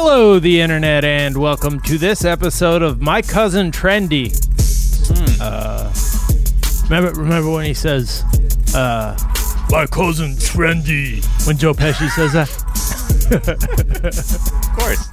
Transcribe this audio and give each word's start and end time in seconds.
Hello, 0.00 0.38
the 0.38 0.60
internet, 0.60 1.04
and 1.04 1.36
welcome 1.36 1.80
to 1.80 1.98
this 1.98 2.24
episode 2.24 2.82
of 2.82 3.00
My 3.00 3.20
Cousin 3.20 3.72
Trendy. 3.72 4.30
Uh, 5.40 5.92
remember, 6.84 7.20
remember 7.20 7.50
when 7.50 7.66
he 7.66 7.74
says, 7.74 8.22
uh, 8.76 9.18
"My 9.70 9.86
cousin 9.86 10.34
Trendy" 10.36 11.20
when 11.48 11.58
Joe 11.58 11.74
Pesci 11.74 12.08
says 12.10 12.32
that? 12.32 12.48
Of 14.04 14.78
course. 14.78 15.08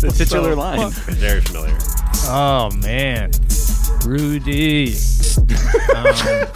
the 0.00 0.14
titular 0.16 0.54
line. 0.64 0.90
Very 0.90 1.42
familiar. 1.42 1.76
Oh 2.28 2.70
man, 2.80 3.30
Rudy, 4.06 4.94
um, 5.94 6.46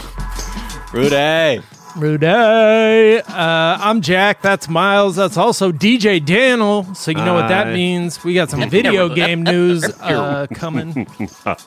Rudy. 0.91 1.61
Rudy. 1.97 2.27
Uh, 2.27 3.23
I'm 3.27 4.01
Jack. 4.01 4.41
That's 4.41 4.69
Miles. 4.69 5.15
That's 5.15 5.35
also 5.37 5.71
DJ 5.71 6.23
Daniel. 6.23 6.83
So 6.93 7.11
you 7.11 7.17
know 7.17 7.33
what 7.33 7.47
that 7.47 7.67
Hi. 7.67 7.73
means. 7.73 8.23
We 8.23 8.33
got 8.35 8.49
some 8.51 8.69
video 8.69 9.09
game 9.09 9.43
news 9.43 9.83
uh, 10.01 10.47
coming. 10.53 11.07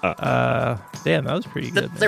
Uh, 0.02 0.77
damn, 1.04 1.24
that 1.24 1.34
was 1.34 1.46
pretty 1.46 1.70
good. 1.70 1.90
man. 1.90 2.01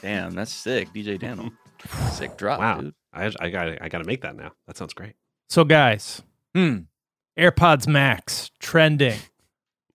Damn, 0.00 0.34
that's 0.34 0.52
sick. 0.52 0.92
DJ 0.92 1.18
Daniel. 1.18 1.50
Sick 2.12 2.36
drop, 2.36 2.60
Wow. 2.60 2.80
dude. 2.80 2.94
I, 3.12 3.30
I 3.40 3.50
got 3.50 3.82
I 3.82 3.88
got 3.88 3.98
to 3.98 4.04
make 4.04 4.22
that 4.22 4.36
now. 4.36 4.52
That 4.66 4.76
sounds 4.76 4.94
great. 4.94 5.14
So 5.50 5.64
guys, 5.64 6.22
Hmm. 6.54 6.78
AirPods 7.38 7.86
Max 7.86 8.50
trending. 8.60 9.18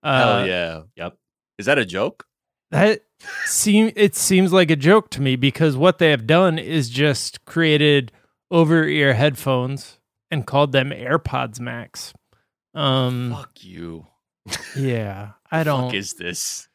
Uh, 0.04 0.38
Hell 0.40 0.48
yeah. 0.48 0.82
Yep. 0.96 1.18
Is 1.58 1.66
that 1.66 1.80
a 1.80 1.86
joke? 1.86 2.26
That 2.72 3.02
seem 3.46 3.92
it 3.96 4.16
seems 4.16 4.54
like 4.54 4.70
a 4.72 4.76
joke 4.76 5.10
to 5.12 5.22
me 5.22 5.36
because 5.36 5.76
what 5.76 5.98
they 5.98 6.12
have 6.12 6.28
done 6.28 6.58
is 6.60 6.90
just 6.90 7.44
created 7.46 8.12
over 8.52 8.84
ear 8.86 9.14
headphones 9.14 10.00
and 10.32 10.46
called 10.46 10.72
them 10.72 10.90
AirPods 10.92 11.60
Max. 11.60 12.14
Um 12.74 13.34
Fuck 13.36 13.64
you. 13.64 14.08
yeah, 14.76 15.32
I 15.52 15.64
don't 15.64 15.94
is 15.96 16.14
this? 16.14 16.68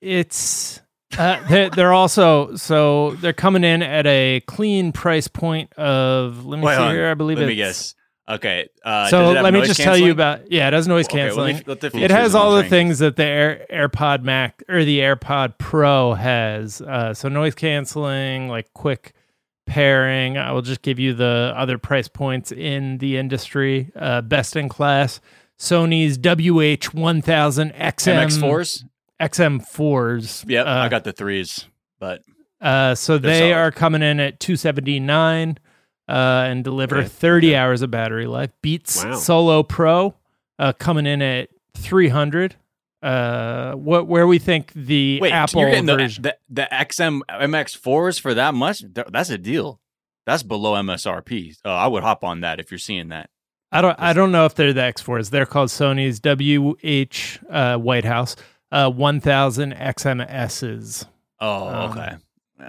it's 0.00 0.80
uh, 1.18 1.44
they're, 1.48 1.68
they're 1.70 1.92
also 1.92 2.54
so 2.56 3.12
they're 3.16 3.32
coming 3.32 3.64
in 3.64 3.82
at 3.82 4.06
a 4.06 4.40
clean 4.46 4.92
price 4.92 5.28
point 5.28 5.72
of 5.74 6.46
let 6.46 6.58
me 6.58 6.64
Wait, 6.66 6.76
see 6.76 6.82
on. 6.82 6.94
here 6.94 7.10
I 7.10 7.14
believe 7.14 7.38
Let 7.38 7.44
it's 7.44 7.50
me 7.50 7.56
guess. 7.56 7.94
Okay. 8.30 8.68
Uh, 8.84 9.08
so 9.08 9.18
does 9.18 9.30
it 9.30 9.34
have 9.36 9.44
let 9.44 9.52
me 9.52 9.62
just 9.62 9.80
tell 9.80 9.96
you 9.96 10.12
about 10.12 10.50
yeah 10.52 10.68
it 10.68 10.72
has 10.72 10.86
noise 10.86 11.06
Okay, 11.06 11.32
let 11.32 11.46
me- 11.46 11.62
canceling 11.62 12.02
it 12.02 12.10
has 12.10 12.34
all 12.34 12.54
the 12.54 12.64
things 12.64 13.00
that 13.00 13.16
the 13.16 13.24
Air, 13.24 13.66
AirPod 13.72 14.22
Mac 14.22 14.62
or 14.68 14.84
the 14.84 15.00
AirPod 15.00 15.58
Pro 15.58 16.14
has. 16.14 16.80
Uh, 16.80 17.12
so 17.12 17.28
noise 17.28 17.54
canceling, 17.54 18.48
like 18.48 18.72
quick 18.72 19.12
pairing. 19.66 20.38
I 20.38 20.52
will 20.52 20.62
just 20.62 20.82
give 20.82 20.98
you 20.98 21.12
the 21.14 21.52
other 21.56 21.78
price 21.78 22.08
points 22.08 22.52
in 22.52 22.98
the 22.98 23.16
industry. 23.16 23.90
Uh, 23.96 24.20
best 24.20 24.54
in 24.56 24.68
class, 24.68 25.20
Sony's 25.58 26.16
WH1000 26.18 27.76
XM 27.76 27.76
MX4s? 27.78 28.84
XM4s. 29.20 30.44
Yep. 30.48 30.66
Uh, 30.66 30.70
I 30.70 30.88
got 30.88 31.04
the 31.04 31.12
threes, 31.12 31.66
but 31.98 32.22
uh, 32.60 32.94
so 32.94 33.18
they 33.18 33.50
solid. 33.50 33.54
are 33.54 33.70
coming 33.70 34.02
in 34.02 34.20
at 34.20 34.40
279 34.40 35.58
uh, 36.10 36.44
and 36.48 36.64
deliver 36.64 36.98
Okay. 36.98 37.08
30 37.08 37.56
hours 37.56 37.82
of 37.82 37.90
battery 37.90 38.26
life. 38.26 38.50
Beats 38.62 39.04
Wow. 39.04 39.14
Solo 39.14 39.62
Pro 39.62 40.14
uh, 40.58 40.72
coming 40.74 41.06
in 41.06 41.22
at 41.22 41.48
300. 41.76 42.56
Uh, 43.02 43.72
what 43.72 44.06
where 44.06 44.26
we 44.26 44.38
think 44.38 44.72
the 44.74 45.18
wait, 45.22 45.32
Apple 45.32 45.62
you're 45.62 45.70
getting 45.70 45.86
the, 45.86 45.96
version? 45.96 46.22
the, 46.22 46.36
the 46.50 46.68
XM 46.70 47.20
MX4s 47.30 48.20
for 48.20 48.34
that 48.34 48.52
much? 48.52 48.82
That's 48.92 49.30
a 49.30 49.38
deal. 49.38 49.80
That's 50.26 50.42
below 50.42 50.74
MSRP. 50.74 51.56
Uh, 51.64 51.70
I 51.70 51.86
would 51.86 52.02
hop 52.02 52.22
on 52.24 52.40
that 52.42 52.60
if 52.60 52.70
you're 52.70 52.76
seeing 52.78 53.08
that. 53.08 53.30
I 53.72 53.80
don't 53.80 53.98
I 53.98 54.12
don't 54.12 54.32
know 54.32 54.44
if 54.44 54.54
they're 54.54 54.74
the 54.74 54.80
X4s. 54.82 55.30
They're 55.30 55.46
called 55.46 55.70
Sony's 55.70 56.20
WH 56.20 57.38
uh, 57.50 57.78
White 57.78 58.04
House 58.04 58.36
uh, 58.70 58.90
1000 58.90 59.72
XMSs. 59.74 61.06
Oh, 61.40 61.68
Um, 61.68 61.90
okay. 61.90 62.16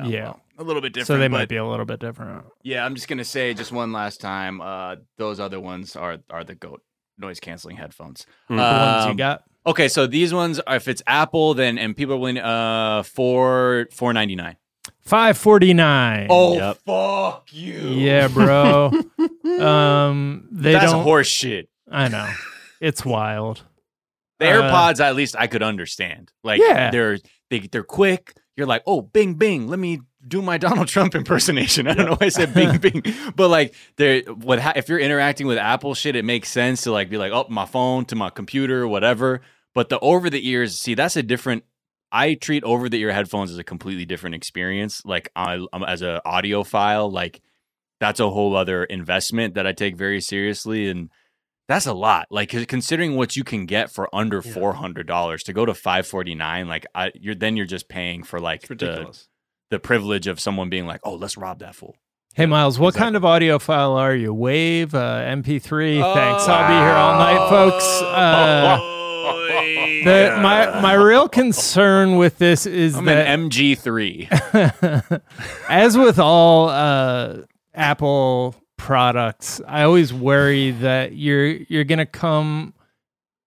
Yeah. 0.06 0.24
well, 0.26 0.40
a 0.62 0.64
little 0.64 0.82
bit 0.82 0.94
different. 0.94 1.08
So 1.08 1.18
they 1.18 1.28
but- 1.28 1.38
might 1.38 1.50
be 1.50 1.58
a 1.58 1.66
little 1.66 1.86
bit 1.86 2.00
different. 2.00 2.46
Yeah, 2.64 2.86
I'm 2.86 2.96
just 2.96 3.08
gonna 3.08 3.26
say 3.26 3.54
just 3.54 3.72
one 3.72 3.92
last 3.92 4.22
time. 4.22 4.62
Uh, 4.62 4.96
those 5.18 5.40
other 5.40 5.60
ones 5.60 5.96
are 5.96 6.18
are 6.30 6.44
the 6.44 6.56
goat 6.56 6.82
noise 7.18 7.40
canceling 7.40 7.76
headphones. 7.78 8.26
Hmm. 8.48 8.56
The 8.58 8.62
ones 8.64 9.06
you 9.06 9.12
Um, 9.12 9.18
got. 9.18 9.44
Okay, 9.66 9.88
so 9.90 10.08
these 10.08 10.34
ones, 10.34 10.60
are, 10.62 10.76
if 10.78 10.88
it's 10.88 11.04
Apple, 11.06 11.54
then 11.54 11.78
and 11.78 11.96
people 11.96 12.16
are 12.16 12.18
willing 12.18 12.38
uh 12.40 13.04
four 13.04 13.88
four 13.92 14.14
ninety 14.14 14.36
nine. 14.36 14.56
549. 15.02 16.28
Oh 16.30 16.56
Yep. 16.56 16.78
fuck 16.86 17.54
you! 17.54 17.74
Yeah, 17.74 18.28
bro. 18.28 18.92
um 19.60 20.48
they 20.52 20.74
that's 20.74 20.92
don't 20.92 21.04
horse 21.04 21.28
shit. 21.28 21.70
I 21.92 22.08
know. 22.08 22.30
It's 22.80 23.06
wild. 23.06 23.62
The 24.40 24.50
Uh, 24.50 24.62
AirPods, 24.72 25.00
at 25.00 25.16
least 25.16 25.36
I 25.38 25.46
could 25.48 25.62
understand. 25.62 26.32
Like 26.44 26.62
Yeah. 26.62 26.90
they're 26.92 27.20
they 27.50 27.60
they're 27.60 27.84
quick. 27.84 28.34
You're 28.56 28.68
like, 28.68 28.84
oh, 28.88 29.02
bing 29.02 29.36
bing. 29.36 29.68
Let 29.68 29.80
me 29.80 30.00
do 30.28 30.42
my 30.42 30.58
Donald 30.68 30.88
Trump 30.88 31.16
impersonation. 31.16 31.88
I 31.88 31.94
don't 31.94 32.06
know 32.06 32.12
why 32.20 32.28
I 32.28 32.30
said 32.30 32.54
bing 32.54 32.78
bing, 32.82 33.04
but 33.36 33.50
like 33.50 33.74
they're 33.98 34.22
what 34.24 34.60
ha- 34.60 34.74
if 34.76 34.90
you're 34.90 35.00
interacting 35.00 35.48
with 35.48 35.58
Apple 35.58 35.94
shit, 35.96 36.16
it 36.16 36.26
makes 36.26 36.50
sense 36.50 36.84
to 36.84 36.92
like 36.92 37.10
be 37.10 37.18
like, 37.18 37.32
oh, 37.32 37.46
my 37.50 37.66
phone 37.66 38.06
to 38.06 38.16
my 38.16 38.30
computer, 38.30 38.88
whatever. 38.88 39.42
But 39.74 39.90
the 39.90 40.00
over 40.00 40.30
the 40.30 40.48
ears, 40.50 40.78
see, 40.78 40.96
that's 40.96 41.16
a 41.16 41.24
different. 41.24 41.64
I 42.12 42.34
treat 42.34 42.64
over 42.66 42.90
the 42.90 43.00
ear 43.00 43.14
headphones 43.14 43.52
as 43.52 43.58
a 43.58 43.64
completely 43.64 44.04
different 44.06 44.36
experience. 44.36 45.02
Like 45.06 45.32
I, 45.36 45.66
um, 45.72 45.84
as 45.84 46.02
a 46.02 46.22
audiophile, 46.26 47.10
like 47.12 47.42
that's 48.02 48.20
a 48.20 48.30
whole 48.30 48.56
other 48.56 48.84
investment 48.84 49.54
that 49.56 49.66
I 49.66 49.72
take 49.72 49.96
very 49.96 50.20
seriously, 50.20 50.90
and 50.90 51.10
that's 51.70 51.86
a 51.86 51.94
lot. 51.94 52.28
Like 52.30 52.50
considering 52.68 53.16
what 53.16 53.38
you 53.38 53.46
can 53.46 53.66
get 53.66 53.90
for 53.92 54.14
under 54.14 54.42
Yeah. 54.44 54.52
four 54.54 54.74
hundred 54.74 55.08
dollars 55.08 55.44
to 55.44 55.54
go 55.54 55.66
to 55.66 55.74
five 55.74 56.06
forty 56.06 56.36
nine, 56.36 56.68
like 56.68 56.86
I, 56.94 57.12
you're 57.16 57.36
then 57.36 57.56
you're 57.56 57.66
just 57.66 57.88
paying 57.88 58.24
for 58.24 58.40
like 58.42 58.64
It's 58.64 58.70
ridiculous. 58.70 59.20
the 59.22 59.28
privilege 59.80 60.28
of 60.28 60.40
someone 60.40 60.70
being 60.70 60.86
like, 60.86 61.02
oh, 61.04 61.16
let's 61.16 61.38
rob 61.38 61.60
that 61.60 61.76
fool. 61.76 61.96
Hey 62.34 62.46
Miles, 62.46 62.80
what 62.80 62.90
exactly. 62.90 63.06
kind 63.06 63.16
of 63.18 63.26
audio 63.26 63.60
file 63.60 63.94
are 63.94 64.16
you? 64.16 64.34
Wave, 64.34 64.96
uh, 64.96 65.22
MP3? 65.26 66.14
Thanks. 66.14 66.48
I'll 66.48 66.68
be 66.68 66.74
here 66.74 66.96
all 66.96 67.18
night, 67.18 67.50
folks. 67.50 68.02
Uh, 68.02 68.78
the, 70.06 70.40
my 70.42 70.80
my 70.82 70.94
real 70.94 71.28
concern 71.28 72.16
with 72.16 72.38
this 72.38 72.66
is 72.66 72.96
I'm 72.96 73.06
that 73.06 73.28
an 73.28 73.50
MG 73.50 73.78
three. 73.78 74.30
as 75.70 75.98
with 75.98 76.20
all 76.20 76.70
uh, 76.70 77.40
Apple 77.74 78.56
products, 78.78 79.60
I 79.68 79.84
always 79.84 80.14
worry 80.14 80.72
that 80.72 81.14
you're 81.14 81.48
you're 81.48 81.84
gonna 81.84 82.06
come 82.06 82.74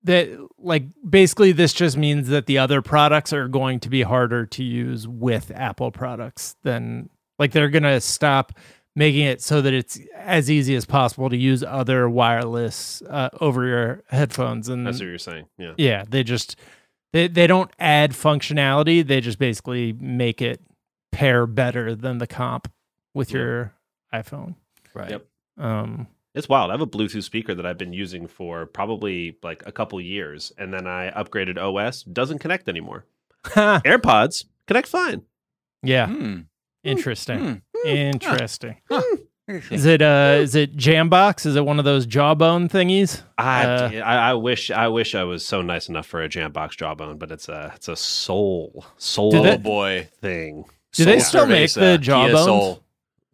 that 0.04 0.28
like 0.58 0.84
basically 1.08 1.52
this 1.52 1.72
just 1.72 1.96
means 1.96 2.28
that 2.28 2.46
the 2.46 2.58
other 2.58 2.82
products 2.82 3.32
are 3.32 3.48
going 3.48 3.80
to 3.80 3.88
be 3.88 4.02
harder 4.02 4.46
to 4.46 4.62
use 4.62 5.08
with 5.08 5.50
Apple 5.54 5.90
products 5.90 6.56
than 6.62 7.08
like 7.38 7.52
they're 7.52 7.70
gonna 7.70 8.00
stop 8.00 8.52
making 8.96 9.22
it 9.22 9.42
so 9.42 9.60
that 9.60 9.72
it's 9.72 9.98
as 10.14 10.48
easy 10.50 10.76
as 10.76 10.84
possible 10.84 11.28
to 11.28 11.36
use 11.36 11.64
other 11.64 12.08
wireless 12.08 13.02
uh, 13.10 13.28
over 13.40 13.66
your 13.66 14.02
headphones 14.08 14.68
and 14.68 14.86
That's 14.86 15.00
what 15.00 15.06
you're 15.06 15.18
saying. 15.18 15.46
Yeah. 15.58 15.72
yeah, 15.76 16.04
they 16.08 16.22
just 16.22 16.56
they 17.12 17.26
they 17.26 17.46
don't 17.46 17.70
add 17.78 18.12
functionality. 18.12 19.04
They 19.06 19.20
just 19.20 19.38
basically 19.38 19.92
make 19.94 20.40
it 20.42 20.60
pair 21.12 21.46
better 21.46 21.94
than 21.94 22.18
the 22.18 22.26
comp 22.26 22.70
with 23.14 23.30
Yeah. 23.32 23.38
your 23.38 23.72
iPhone. 24.12 24.54
right. 24.94 25.10
Yep. 25.10 25.26
Um, 25.58 26.08
It's 26.34 26.48
wild. 26.48 26.70
I 26.70 26.74
have 26.74 26.80
a 26.80 26.86
Bluetooth 26.86 27.22
speaker 27.22 27.54
that 27.54 27.64
I've 27.64 27.78
been 27.78 27.92
using 27.92 28.26
for 28.26 28.66
probably 28.66 29.36
like 29.42 29.62
a 29.66 29.72
couple 29.72 30.00
years, 30.00 30.52
and 30.58 30.72
then 30.74 30.86
I 30.86 31.10
upgraded 31.12 31.58
OS. 31.58 32.02
Doesn't 32.02 32.40
connect 32.40 32.68
anymore. 32.68 33.04
AirPods 33.44 34.44
connect 34.66 34.88
fine. 34.88 35.22
yeah, 35.82 36.06
Hmm. 36.06 36.40
interesting. 36.82 37.62
Hmm. 37.76 37.86
Interesting. 37.88 38.76
Is 39.46 39.84
it 39.84 40.00
uh 40.00 40.36
is 40.40 40.54
it 40.54 40.74
Jambox? 40.74 41.44
Is 41.44 41.54
it 41.54 41.66
one 41.66 41.78
of 41.78 41.84
those 41.84 42.06
jawbone 42.06 42.66
thingies? 42.70 43.20
I, 43.36 43.64
Uh, 43.66 43.90
I 44.02 44.30
I 44.30 44.34
wish 44.34 44.70
I 44.70 44.88
wish 44.88 45.14
I 45.14 45.24
was 45.24 45.44
so 45.46 45.60
nice 45.60 45.90
enough 45.90 46.06
for 46.06 46.22
a 46.22 46.28
Jambox 46.30 46.70
jawbone, 46.78 47.18
but 47.18 47.30
it's 47.30 47.50
a 47.50 47.72
it's 47.76 47.88
a 47.88 47.94
soul 47.96 48.86
soul 48.96 49.30
they- 49.32 49.58
boy. 49.58 50.08
thing. 50.22 50.64
Do 50.94 51.04
they 51.04 51.18
still 51.20 51.46
make 51.46 51.72
the 51.74 51.80
Kia 51.80 51.98
jawbones? 51.98 52.80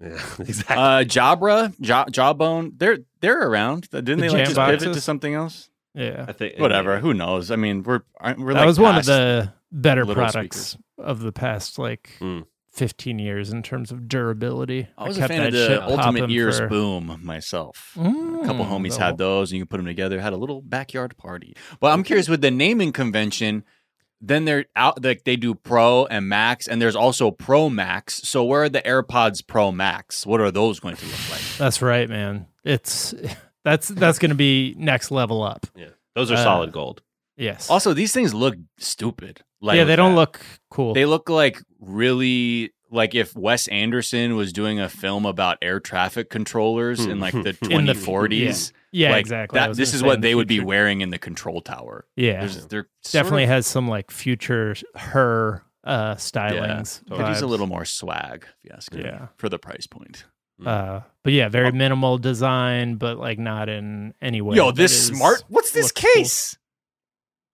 Soul. 0.00 0.08
Yeah, 0.10 0.22
exactly. 0.38 0.76
Uh, 0.76 1.04
Jabra, 1.04 1.78
jaw, 1.80 2.04
Jawbone, 2.06 2.72
they're 2.76 2.98
they're 3.20 3.48
around. 3.48 3.88
Didn't 3.90 4.06
The 4.20 4.22
they 4.22 4.28
like 4.30 4.44
just 4.46 4.56
Jamboxes? 4.56 4.78
pivot 4.80 4.94
to 4.94 5.00
something 5.00 5.34
else? 5.34 5.68
Yeah, 5.94 6.24
I 6.28 6.32
think 6.32 6.58
Whatever. 6.58 7.00
Who 7.00 7.12
knows? 7.14 7.50
I 7.50 7.56
mean, 7.56 7.82
we're 7.82 8.00
aren't- 8.18 8.38
we're 8.38 8.54
that 8.54 8.60
like 8.60 8.66
was 8.66 8.78
one 8.78 8.96
of 8.96 9.04
the 9.06 9.52
better 9.72 10.04
little 10.04 10.22
products 10.22 10.76
of 10.98 11.20
the 11.20 11.32
past 11.32 11.78
like 11.78 12.10
Mm. 12.20 12.44
15 12.72 13.18
years 13.18 13.52
in 13.52 13.62
terms 13.64 13.90
of 13.90 14.06
durability. 14.08 14.86
I 14.96 15.08
was 15.08 15.16
a 15.16 15.20
kept 15.20 15.32
fan 15.32 15.46
of 15.48 15.52
the 15.52 15.82
Ultimate 15.82 16.20
popping 16.20 16.30
Ears 16.30 16.58
for- 16.58 16.68
Boom 16.68 17.18
myself. 17.24 17.94
a 17.96 18.00
Mm, 18.00 18.44
couple 18.46 18.64
homies 18.64 18.96
the 18.96 19.02
had 19.04 19.18
those, 19.18 19.50
and 19.50 19.58
you 19.58 19.64
can 19.64 19.68
put 19.68 19.78
them 19.78 19.86
together. 19.86 20.20
Had 20.20 20.32
a 20.32 20.36
little 20.36 20.62
backyard 20.62 21.16
party. 21.16 21.56
But 21.80 21.88
I'm 21.92 22.04
curious 22.04 22.28
with 22.28 22.40
the 22.40 22.50
naming 22.52 22.92
convention. 22.92 23.64
Then 24.20 24.44
they're 24.44 24.66
out 24.76 25.02
like 25.02 25.24
they 25.24 25.36
do 25.36 25.54
Pro 25.54 26.04
and 26.06 26.28
Max, 26.28 26.68
and 26.68 26.80
there's 26.80 26.96
also 26.96 27.30
Pro 27.30 27.70
Max. 27.70 28.16
So 28.28 28.44
where 28.44 28.64
are 28.64 28.68
the 28.68 28.82
AirPods 28.82 29.46
Pro 29.46 29.72
Max? 29.72 30.26
What 30.26 30.40
are 30.40 30.50
those 30.50 30.78
going 30.80 30.96
to 30.96 31.06
look 31.06 31.30
like? 31.30 31.40
That's 31.58 31.80
right, 31.80 32.08
man. 32.08 32.46
It's 32.64 33.14
That's 33.64 33.88
that's 33.88 34.18
going 34.18 34.30
to 34.30 34.34
be 34.36 34.74
next 34.78 35.10
level 35.10 35.42
up. 35.42 35.66
Yeah, 35.76 35.88
those 36.14 36.30
are 36.30 36.34
Uh, 36.34 36.42
solid 36.44 36.72
gold. 36.72 37.02
Yes. 37.36 37.68
Also, 37.70 37.92
these 37.94 38.12
things 38.12 38.32
look 38.34 38.54
stupid. 38.78 39.40
Like 39.62 39.76
yeah, 39.76 39.84
they 39.84 39.96
don't 39.96 40.14
look 40.14 40.40
cool. 40.70 40.94
They 40.94 41.04
look 41.06 41.28
like 41.28 41.60
really 41.80 42.72
like 42.90 43.14
if 43.14 43.36
Wes 43.36 43.68
Anderson 43.68 44.34
was 44.36 44.52
doing 44.52 44.80
a 44.80 44.88
film 44.88 45.24
about 45.26 45.58
air 45.62 45.78
traffic 45.80 46.28
controllers 46.30 47.04
in 47.04 47.20
like 47.20 47.32
the 47.34 47.56
In 47.70 47.86
the- 47.86 47.92
2040s. 47.94 48.72
Yeah, 48.92 49.10
like, 49.10 49.20
exactly. 49.20 49.58
That, 49.58 49.76
this 49.76 49.94
is 49.94 50.02
what 50.02 50.16
in 50.16 50.20
the 50.20 50.28
they 50.28 50.34
would 50.34 50.48
be 50.48 50.60
wearing 50.60 51.00
in 51.00 51.10
the 51.10 51.18
control 51.18 51.60
tower. 51.60 52.06
Yeah, 52.16 52.40
There's, 52.40 52.66
they're 52.66 52.88
definitely 53.10 53.44
of- 53.44 53.50
has 53.50 53.66
some 53.66 53.88
like 53.88 54.10
future 54.10 54.74
her 54.96 55.62
uh 55.84 56.14
stylings. 56.16 57.00
could 57.10 57.26
use 57.28 57.40
a 57.42 57.46
little 57.46 57.66
more 57.66 57.84
swag, 57.84 58.44
if 58.44 58.54
you 58.64 58.70
ask 58.76 58.92
me, 58.92 59.02
Yeah. 59.02 59.28
for 59.36 59.48
the 59.48 59.58
price 59.58 59.86
point. 59.86 60.24
Uh, 60.64 61.00
but 61.24 61.32
yeah, 61.32 61.48
very 61.48 61.72
minimal 61.72 62.18
design, 62.18 62.96
but 62.96 63.16
like 63.18 63.38
not 63.38 63.70
in 63.70 64.12
any 64.20 64.42
way. 64.42 64.56
Yo, 64.56 64.70
this 64.72 65.06
smart. 65.06 65.42
What's 65.48 65.70
this 65.72 65.86
looks 65.86 66.00
cool. 66.02 66.12
case? 66.14 66.58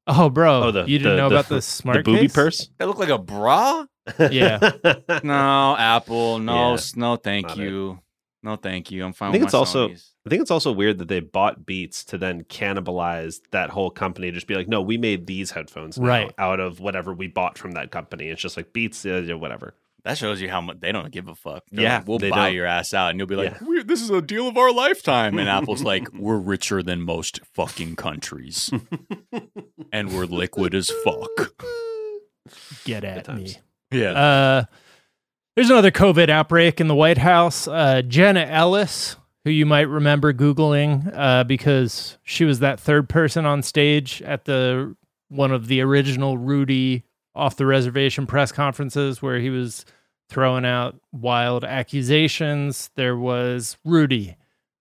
Oh, 0.09 0.29
bro, 0.31 0.65
Oh, 0.65 0.71
the- 0.73 0.81
you 0.87 0.99
didn't 0.99 1.12
the- 1.12 1.17
know 1.17 1.29
the- 1.29 1.37
about 1.37 1.49
the 1.49 1.62
smart 1.62 1.99
the 1.99 2.03
booby 2.03 2.23
case? 2.23 2.32
purse. 2.35 2.71
That 2.79 2.87
look 2.89 2.99
like 2.99 3.09
a 3.11 3.19
bra? 3.19 3.87
Yeah. 4.31 4.59
No, 5.25 5.77
Apple. 5.77 6.39
No, 6.39 6.73
Yeah, 6.75 6.81
no, 6.97 7.17
thank 7.17 7.47
not 7.49 7.59
it. 7.59 7.62
you. 7.62 7.99
No, 8.43 8.56
thank 8.56 8.91
you. 8.91 9.05
I'm 9.05 9.12
fine. 9.12 9.29
I 9.31 9.32
think 9.32 9.43
with 9.43 9.49
it's 9.49 9.53
my 9.55 9.59
also- 9.59 9.89
Sonys. 9.89 10.11
I 10.26 10.28
think 10.28 10.43
it's 10.43 10.50
also 10.50 10.73
weird 10.73 10.99
that 10.99 11.06
they 11.08 11.20
bought 11.20 11.64
Beats 11.64 12.02
to 12.06 12.19
then 12.19 12.43
cannibalize 12.44 13.40
that 13.52 13.70
whole 13.70 13.90
company. 13.90 14.32
Just 14.32 14.49
be 14.49 14.56
like, 14.56 14.67
no, 14.69 14.82
we 14.82 14.99
made 14.99 15.26
these 15.28 15.52
headphones 15.52 15.99
Right. 15.99 16.32
out 16.37 16.58
of 16.58 16.81
whatever 16.81 17.14
we 17.14 17.28
bought 17.28 17.56
from 17.56 17.73
that 17.73 17.93
company. 17.93 18.28
It's 18.28 18.43
just 18.43 18.56
like 18.56 18.73
Beats, 18.73 19.06
uh, 19.06 19.23
yeah, 19.25 19.34
whatever. 19.34 19.75
That 20.05 20.19
shows 20.19 20.40
you 20.40 20.49
how 20.49 20.61
much 20.61 20.78
they 20.81 20.93
don't 20.93 21.11
give 21.11 21.26
a 21.28 21.34
fuck. 21.34 21.64
They're 21.73 21.82
Yeah, 21.84 21.99
like, 21.99 22.08
we'll 22.08 22.19
they 22.19 22.31
buy 22.31 22.46
don't. 22.46 22.55
your 22.55 22.67
ass 22.67 22.94
out, 22.94 23.11
and 23.11 23.19
you'll 23.19 23.26
be 23.26 23.34
like, 23.37 23.52
Yeah. 23.61 23.67
"We- 23.69 23.82
"This 23.82 24.00
is 24.02 24.11
a 24.11 24.23
deal 24.23 24.46
of 24.46 24.56
our 24.56 24.73
lifetime." 24.73 25.37
And 25.38 25.49
Apple's 25.56 25.82
like, 25.82 26.12
"We're 26.12 26.38
richer 26.38 26.81
than 26.82 27.02
most 27.02 27.40
fucking 27.55 27.96
countries, 27.96 28.70
and 29.93 30.12
we're 30.12 30.26
liquid 30.26 30.75
as 30.76 30.90
fuck." 31.05 31.55
Get 32.84 33.02
at 33.05 33.32
me. 33.34 33.56
Yeah, 33.90 34.11
Uh, 34.12 34.64
there's 35.56 35.70
another 35.70 35.90
COVID 35.90 36.29
outbreak 36.29 36.81
in 36.81 36.87
the 36.88 36.94
White 36.94 37.19
House. 37.19 37.67
Uh, 37.67 38.02
Jenna 38.02 38.40
Ellis, 38.43 39.17
who 39.46 39.52
you 39.52 39.64
might 39.64 39.88
remember 39.88 40.32
Googling 40.32 41.08
uh, 41.16 41.44
because 41.44 42.19
she 42.25 42.44
was 42.44 42.58
that 42.58 42.81
third 42.81 43.08
person 43.08 43.46
on 43.46 43.62
stage 43.62 44.20
at 44.22 44.44
the 44.44 44.96
one 45.28 45.52
of 45.52 45.69
the 45.69 45.81
original 45.82 46.37
Rudy 46.37 47.04
off 47.32 47.54
the 47.54 47.64
reservation 47.64 48.26
press 48.26 48.50
conferences 48.50 49.22
where 49.22 49.38
he 49.38 49.48
was 49.48 49.84
throwing 50.28 50.64
out 50.64 50.96
wild 51.12 51.62
accusations. 51.64 52.90
There 52.96 53.16
was 53.16 53.76
Rudy. 53.84 54.37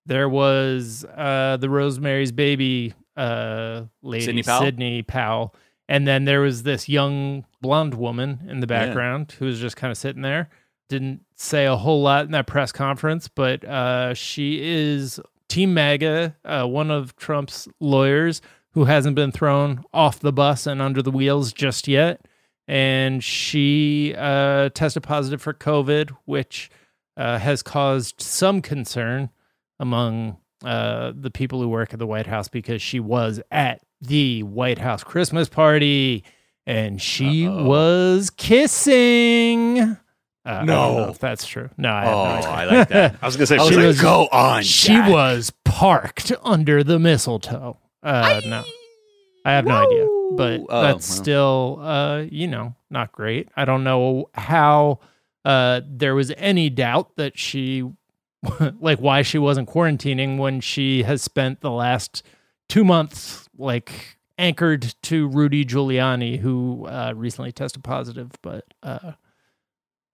There 0.08 0.28
was 0.28 1.06
uh, 1.16 1.58
the 1.62 1.70
Rosemary's 1.70 2.32
Baby 2.32 2.96
uh, 3.16 3.84
lady, 4.02 4.26
Sidney 4.26 4.42
Powell? 4.42 4.62
Sidney 4.64 5.02
Powell. 5.04 5.56
And 5.88 6.08
then 6.08 6.26
there 6.26 6.42
was 6.42 6.64
this 6.64 6.90
young 6.90 7.46
blonde 7.62 7.94
woman 7.94 8.48
in 8.50 8.62
the 8.62 8.68
Yeah. 8.68 8.88
background 8.88 9.36
who 9.38 9.46
was 9.46 9.60
just 9.60 9.78
kind 9.78 9.92
of 9.92 9.98
sitting 10.00 10.24
there. 10.24 10.50
Didn't 10.90 11.26
say 11.36 11.66
a 11.66 11.76
whole 11.76 12.02
lot 12.02 12.26
in 12.26 12.32
that 12.32 12.48
press 12.48 12.72
conference, 12.72 13.28
but 13.28 13.64
uh, 13.66 14.14
she 14.14 14.60
is 14.62 15.20
Team 15.50 15.74
MAGA, 15.74 16.36
uh, 16.46 16.66
one 16.66 16.92
of 16.92 17.16
Trump's 17.16 17.68
lawyers 17.80 18.42
who 18.72 18.86
hasn't 18.86 19.16
been 19.16 19.32
thrown 19.32 19.84
off 19.94 20.20
the 20.20 20.34
bus 20.34 20.68
and 20.68 20.82
under 20.82 21.02
the 21.02 21.12
wheels 21.12 21.54
just 21.54 21.88
yet. 21.88 22.26
And 22.68 23.24
she 23.24 24.14
uh, 24.18 24.70
tested 24.70 25.04
positive 25.04 25.42
for 25.42 25.54
COVID, 25.54 26.12
which 26.26 26.70
uh, 27.16 27.38
has 27.38 27.64
caused 27.64 28.22
some 28.22 28.62
concern 28.62 29.30
among 29.80 30.38
uh, 30.64 31.14
the 31.16 31.32
people 31.32 31.62
who 31.62 31.70
work 31.70 31.94
at 31.94 32.00
the 32.00 32.08
White 32.08 32.28
House 32.28 32.48
because 32.48 32.82
she 32.82 33.00
was 33.00 33.40
at 33.52 33.82
the 34.02 34.44
White 34.44 34.80
House 34.80 35.04
Christmas 35.04 35.48
party 35.48 36.24
and 36.66 37.02
she 37.02 37.48
Uh-oh. 37.48 37.66
was 37.66 38.30
kissing. 38.30 39.98
Uh, 40.46 40.50
I 40.62 40.64
No. 40.66 41.10
if 41.10 41.20
that's 41.20 41.46
true. 41.48 41.70
No, 41.78 41.92
I 41.92 42.04
have 42.06 42.14
Oh, 42.14 42.24
no 42.24 42.30
idea. 42.36 42.50
I 42.50 42.66
like 42.66 42.88
that. 42.90 43.16
I 43.22 43.26
was 43.26 43.36
gonna 43.36 43.48
say 43.48 43.56
I 43.58 43.60
was 43.64 43.70
she 43.70 43.76
like, 43.78 43.86
was- 43.88 44.02
"Go 44.02 44.28
on." 44.32 44.64
she 44.64 44.88
Jack." 44.90 45.10
was 45.10 45.52
parked 45.64 46.32
under 46.44 46.84
the 46.84 47.00
mistletoe. 47.00 47.78
Uh, 48.04 48.42
no, 48.46 48.64
I 49.44 49.52
have 49.54 49.66
no 49.66 49.76
idea, 49.76 50.06
but 50.38 50.62
Oh, 50.70 50.82
that's 50.84 51.10
well. 51.10 51.18
still, 51.24 51.80
uh, 51.82 52.20
you 52.30 52.48
know, 52.48 52.76
not 52.92 53.12
great. 53.12 53.50
I 53.58 53.66
don't 53.66 53.84
know 53.84 54.30
how 54.36 55.00
uh, 55.44 55.82
there 55.88 56.14
was 56.16 56.32
any 56.38 56.70
doubt 56.70 57.16
that 57.18 57.38
she, 57.40 57.84
like, 58.80 59.00
why 59.00 59.24
she 59.24 59.38
wasn't 59.40 59.68
quarantining 59.70 60.38
when 60.38 60.60
she 60.62 61.02
has 61.04 61.22
spent 61.24 61.62
the 61.62 61.72
last 61.72 62.22
two 62.70 62.84
months, 62.84 63.50
like, 63.58 64.18
anchored 64.38 64.94
to 65.04 65.28
Rudy 65.28 65.66
Giuliani, 65.66 66.38
who 66.40 66.86
uh, 66.88 67.14
recently 67.16 67.52
tested 67.52 67.84
positive. 67.84 68.32
But 68.44 68.66
uh, 68.84 69.14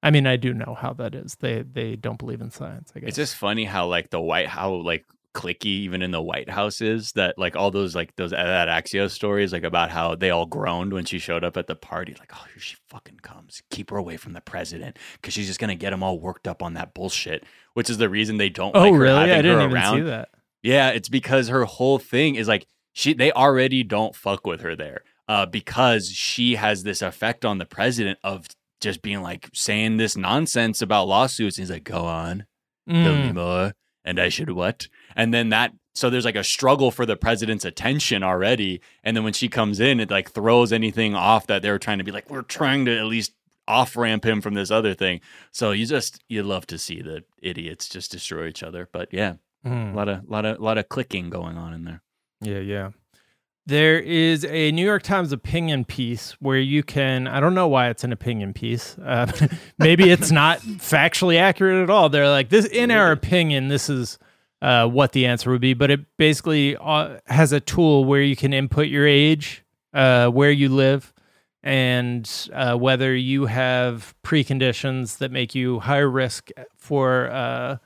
I 0.03 0.09
mean, 0.11 0.25
I 0.27 0.35
do 0.35 0.53
know 0.53 0.75
how 0.79 0.93
that 0.93 1.13
is. 1.15 1.35
They 1.39 1.61
they 1.63 1.95
don't 1.95 2.17
believe 2.17 2.41
in 2.41 2.51
science. 2.51 2.91
I 2.95 2.99
guess 2.99 3.09
It's 3.09 3.17
just 3.17 3.35
funny 3.35 3.65
how 3.65 3.87
like 3.87 4.09
the 4.09 4.19
White 4.21 4.47
how 4.47 4.73
like 4.73 5.05
clicky 5.33 5.65
even 5.67 6.01
in 6.01 6.11
the 6.11 6.21
White 6.21 6.49
House 6.49 6.81
is 6.81 7.13
that 7.13 7.37
like 7.37 7.55
all 7.55 7.71
those 7.71 7.95
like 7.95 8.13
those 8.17 8.31
that 8.31 8.67
Axios 8.67 9.11
stories 9.11 9.53
like 9.53 9.63
about 9.63 9.89
how 9.89 10.13
they 10.13 10.29
all 10.29 10.45
groaned 10.45 10.91
when 10.91 11.05
she 11.05 11.19
showed 11.19 11.45
up 11.45 11.55
at 11.55 11.67
the 11.67 11.75
party 11.75 12.13
like 12.19 12.31
oh 12.35 12.43
here 12.51 12.59
she 12.61 12.75
fucking 12.89 13.17
comes 13.21 13.61
keep 13.69 13.91
her 13.91 13.95
away 13.97 14.17
from 14.17 14.33
the 14.33 14.41
president 14.41 14.97
because 15.13 15.33
she's 15.33 15.47
just 15.47 15.57
gonna 15.57 15.73
get 15.73 15.91
them 15.91 16.03
all 16.03 16.19
worked 16.19 16.49
up 16.49 16.61
on 16.61 16.73
that 16.73 16.93
bullshit 16.93 17.45
which 17.75 17.89
is 17.89 17.97
the 17.97 18.09
reason 18.09 18.35
they 18.35 18.49
don't 18.49 18.75
Oh, 18.75 18.81
like 18.81 18.93
her 18.93 18.99
really? 18.99 19.19
I 19.31 19.41
didn't 19.41 19.61
even 19.61 19.71
around 19.73 19.97
see 19.99 20.03
that. 20.03 20.29
yeah 20.63 20.89
it's 20.89 21.07
because 21.07 21.47
her 21.47 21.63
whole 21.63 21.97
thing 21.97 22.35
is 22.35 22.49
like 22.49 22.67
she 22.91 23.13
they 23.13 23.31
already 23.31 23.83
don't 23.83 24.13
fuck 24.13 24.45
with 24.45 24.59
her 24.59 24.75
there 24.75 25.03
uh 25.29 25.45
because 25.45 26.09
she 26.11 26.55
has 26.55 26.83
this 26.83 27.01
effect 27.01 27.45
on 27.45 27.57
the 27.57 27.65
president 27.65 28.19
of 28.21 28.47
just 28.81 29.01
being 29.01 29.21
like 29.21 29.49
saying 29.53 29.97
this 29.97 30.17
nonsense 30.17 30.81
about 30.81 31.07
lawsuits 31.07 31.57
and 31.57 31.63
he's 31.63 31.71
like 31.71 31.83
go 31.83 32.05
on 32.05 32.45
Tell 32.89 33.13
me 33.15 33.29
Mm. 33.29 33.35
more. 33.35 33.73
And 34.03 34.19
I 34.19 34.29
should 34.29 34.49
what? 34.49 34.87
And 35.15 35.33
then 35.33 35.49
that 35.49 35.71
so 35.93 36.09
there's 36.09 36.25
like 36.25 36.35
a 36.35 36.43
struggle 36.43 36.89
for 36.89 37.05
the 37.05 37.15
president's 37.15 37.63
attention 37.65 38.23
already. 38.23 38.81
And 39.03 39.15
then 39.15 39.23
when 39.23 39.33
she 39.33 39.47
comes 39.49 39.79
in, 39.79 39.99
it 39.99 40.09
like 40.09 40.31
throws 40.31 40.71
anything 40.73 41.13
off 41.15 41.47
that 41.47 41.61
they 41.61 41.69
were 41.69 41.77
trying 41.79 41.97
to 41.99 42.03
be 42.03 42.11
like, 42.11 42.29
we're 42.29 42.41
trying 42.41 42.85
to 42.85 42.97
at 42.97 43.05
least 43.05 43.33
off 43.67 43.95
ramp 43.95 44.25
him 44.25 44.41
from 44.41 44.55
this 44.55 44.71
other 44.71 44.93
thing. 44.95 45.21
So 45.51 45.71
you 45.71 45.85
just 45.85 46.23
you 46.27 46.41
love 46.43 46.65
to 46.67 46.77
see 46.77 47.01
the 47.01 47.23
idiots 47.41 47.87
just 47.87 48.11
destroy 48.11 48.47
each 48.47 48.63
other. 48.63 48.89
But 48.91 49.09
yeah, 49.13 49.35
a 49.63 49.69
Mm. 49.69 49.93
lot 49.93 50.09
of 50.09 50.27
lot 50.27 50.45
of 50.45 50.59
lot 50.59 50.77
of 50.79 50.89
clicking 50.89 51.29
going 51.29 51.55
on 51.57 51.73
in 51.73 51.83
there. 51.83 52.01
Yeah, 52.41 52.59
yeah. 52.59 52.89
There 53.67 53.99
is 53.99 54.43
a 54.45 54.71
New 54.71 54.83
York 54.83 55.03
Times 55.03 55.31
opinion 55.31 55.85
piece 55.85 56.31
where 56.39 56.57
you 56.57 56.81
can, 56.81 57.27
I 57.27 57.39
don't 57.39 57.53
know 57.53 57.67
why 57.67 57.89
it's 57.89 58.03
an 58.03 58.11
opinion 58.11 58.53
piece. 58.53 58.97
Uh, 58.97 59.31
maybe 59.77 60.09
it's 60.09 60.31
not 60.31 60.59
factually 60.61 61.37
accurate 61.37 61.83
at 61.83 61.89
all. 61.89 62.09
They're 62.09 62.29
like, 62.29 62.49
this, 62.49 62.65
in 62.65 62.89
our 62.89 63.11
opinion, 63.11 63.67
this 63.67 63.87
is 63.87 64.17
uh, 64.61 64.87
what 64.87 65.11
the 65.11 65.27
answer 65.27 65.51
would 65.51 65.61
be. 65.61 65.75
But 65.75 65.91
it 65.91 66.17
basically 66.17 66.75
uh, 66.77 67.19
has 67.27 67.51
a 67.51 67.59
tool 67.59 68.03
where 68.05 68.21
you 68.21 68.35
can 68.35 68.51
input 68.51 68.87
your 68.87 69.05
age, 69.05 69.63
uh, 69.93 70.27
where 70.29 70.51
you 70.51 70.69
live, 70.69 71.13
and 71.63 72.49
uh, 72.53 72.75
whether 72.75 73.15
you 73.15 73.45
have 73.45 74.15
preconditions 74.23 75.19
that 75.19 75.31
make 75.31 75.53
you 75.53 75.79
higher 75.79 76.09
risk 76.09 76.49
for 76.75 77.29
uh, 77.29 77.77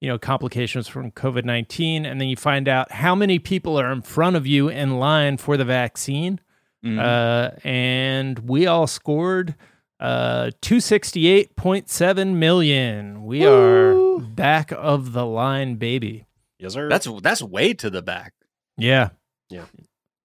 you 0.00 0.08
know 0.08 0.18
complications 0.18 0.86
from 0.88 1.10
covid-19 1.10 2.04
and 2.04 2.20
then 2.20 2.28
you 2.28 2.36
find 2.36 2.68
out 2.68 2.92
how 2.92 3.14
many 3.14 3.38
people 3.38 3.78
are 3.80 3.90
in 3.90 4.02
front 4.02 4.36
of 4.36 4.46
you 4.46 4.68
in 4.68 4.98
line 4.98 5.36
for 5.36 5.56
the 5.56 5.64
vaccine 5.64 6.38
Mhm. 6.84 6.98
uh, 7.00 7.50
and 7.64 8.38
we 8.40 8.66
all 8.66 8.86
scored 8.86 9.54
uh, 9.98 10.50
268.7 10.60 12.34
million 12.36 13.24
we 13.24 13.44
are 13.46 14.18
back 14.20 14.72
of 14.72 15.12
the 15.12 15.24
line 15.24 15.76
baby 15.76 16.26
yes, 16.58 16.74
sir. 16.74 16.88
that's 16.88 17.08
that's 17.22 17.42
way 17.42 17.72
to 17.74 17.88
the 17.90 18.02
back. 18.02 18.34
yeah 18.76 19.10
Yeah. 19.48 19.64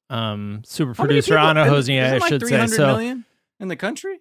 um 0.10 0.62
super 0.66 0.94
How 0.94 1.06
producer 1.06 1.38
anna 1.38 1.62
isn't- 1.74 1.96
Hosnedl 1.96 2.06
i 2.14 2.18
like 2.18 2.30
should 2.30 2.42
say 2.42 2.48
300 2.50 2.76
so 2.76 2.86
million 2.88 3.26
in 3.60 3.68
the 3.70 3.76
country. 3.76 4.20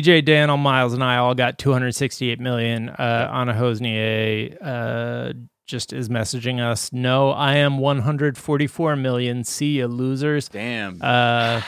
DJ 0.00 0.24
Daniel 0.24 0.56
Miles 0.56 0.94
and 0.94 1.04
I 1.04 1.18
all 1.18 1.34
got 1.34 1.58
268 1.58 2.40
million. 2.40 2.88
Uh, 2.88 3.30
Anna 3.30 3.52
Hosnedl 3.52 4.56
uh, 4.62 5.32
just 5.66 5.92
is 5.92 6.08
messaging 6.08 6.60
us. 6.60 6.90
No, 6.94 7.30
I 7.30 7.56
am 7.56 7.76
144 7.76 8.96
million. 8.96 9.44
See 9.44 9.80
ya, 9.80 9.86
losers. 9.86 10.48
Damn. 10.48 10.98
Uh, 11.02 11.60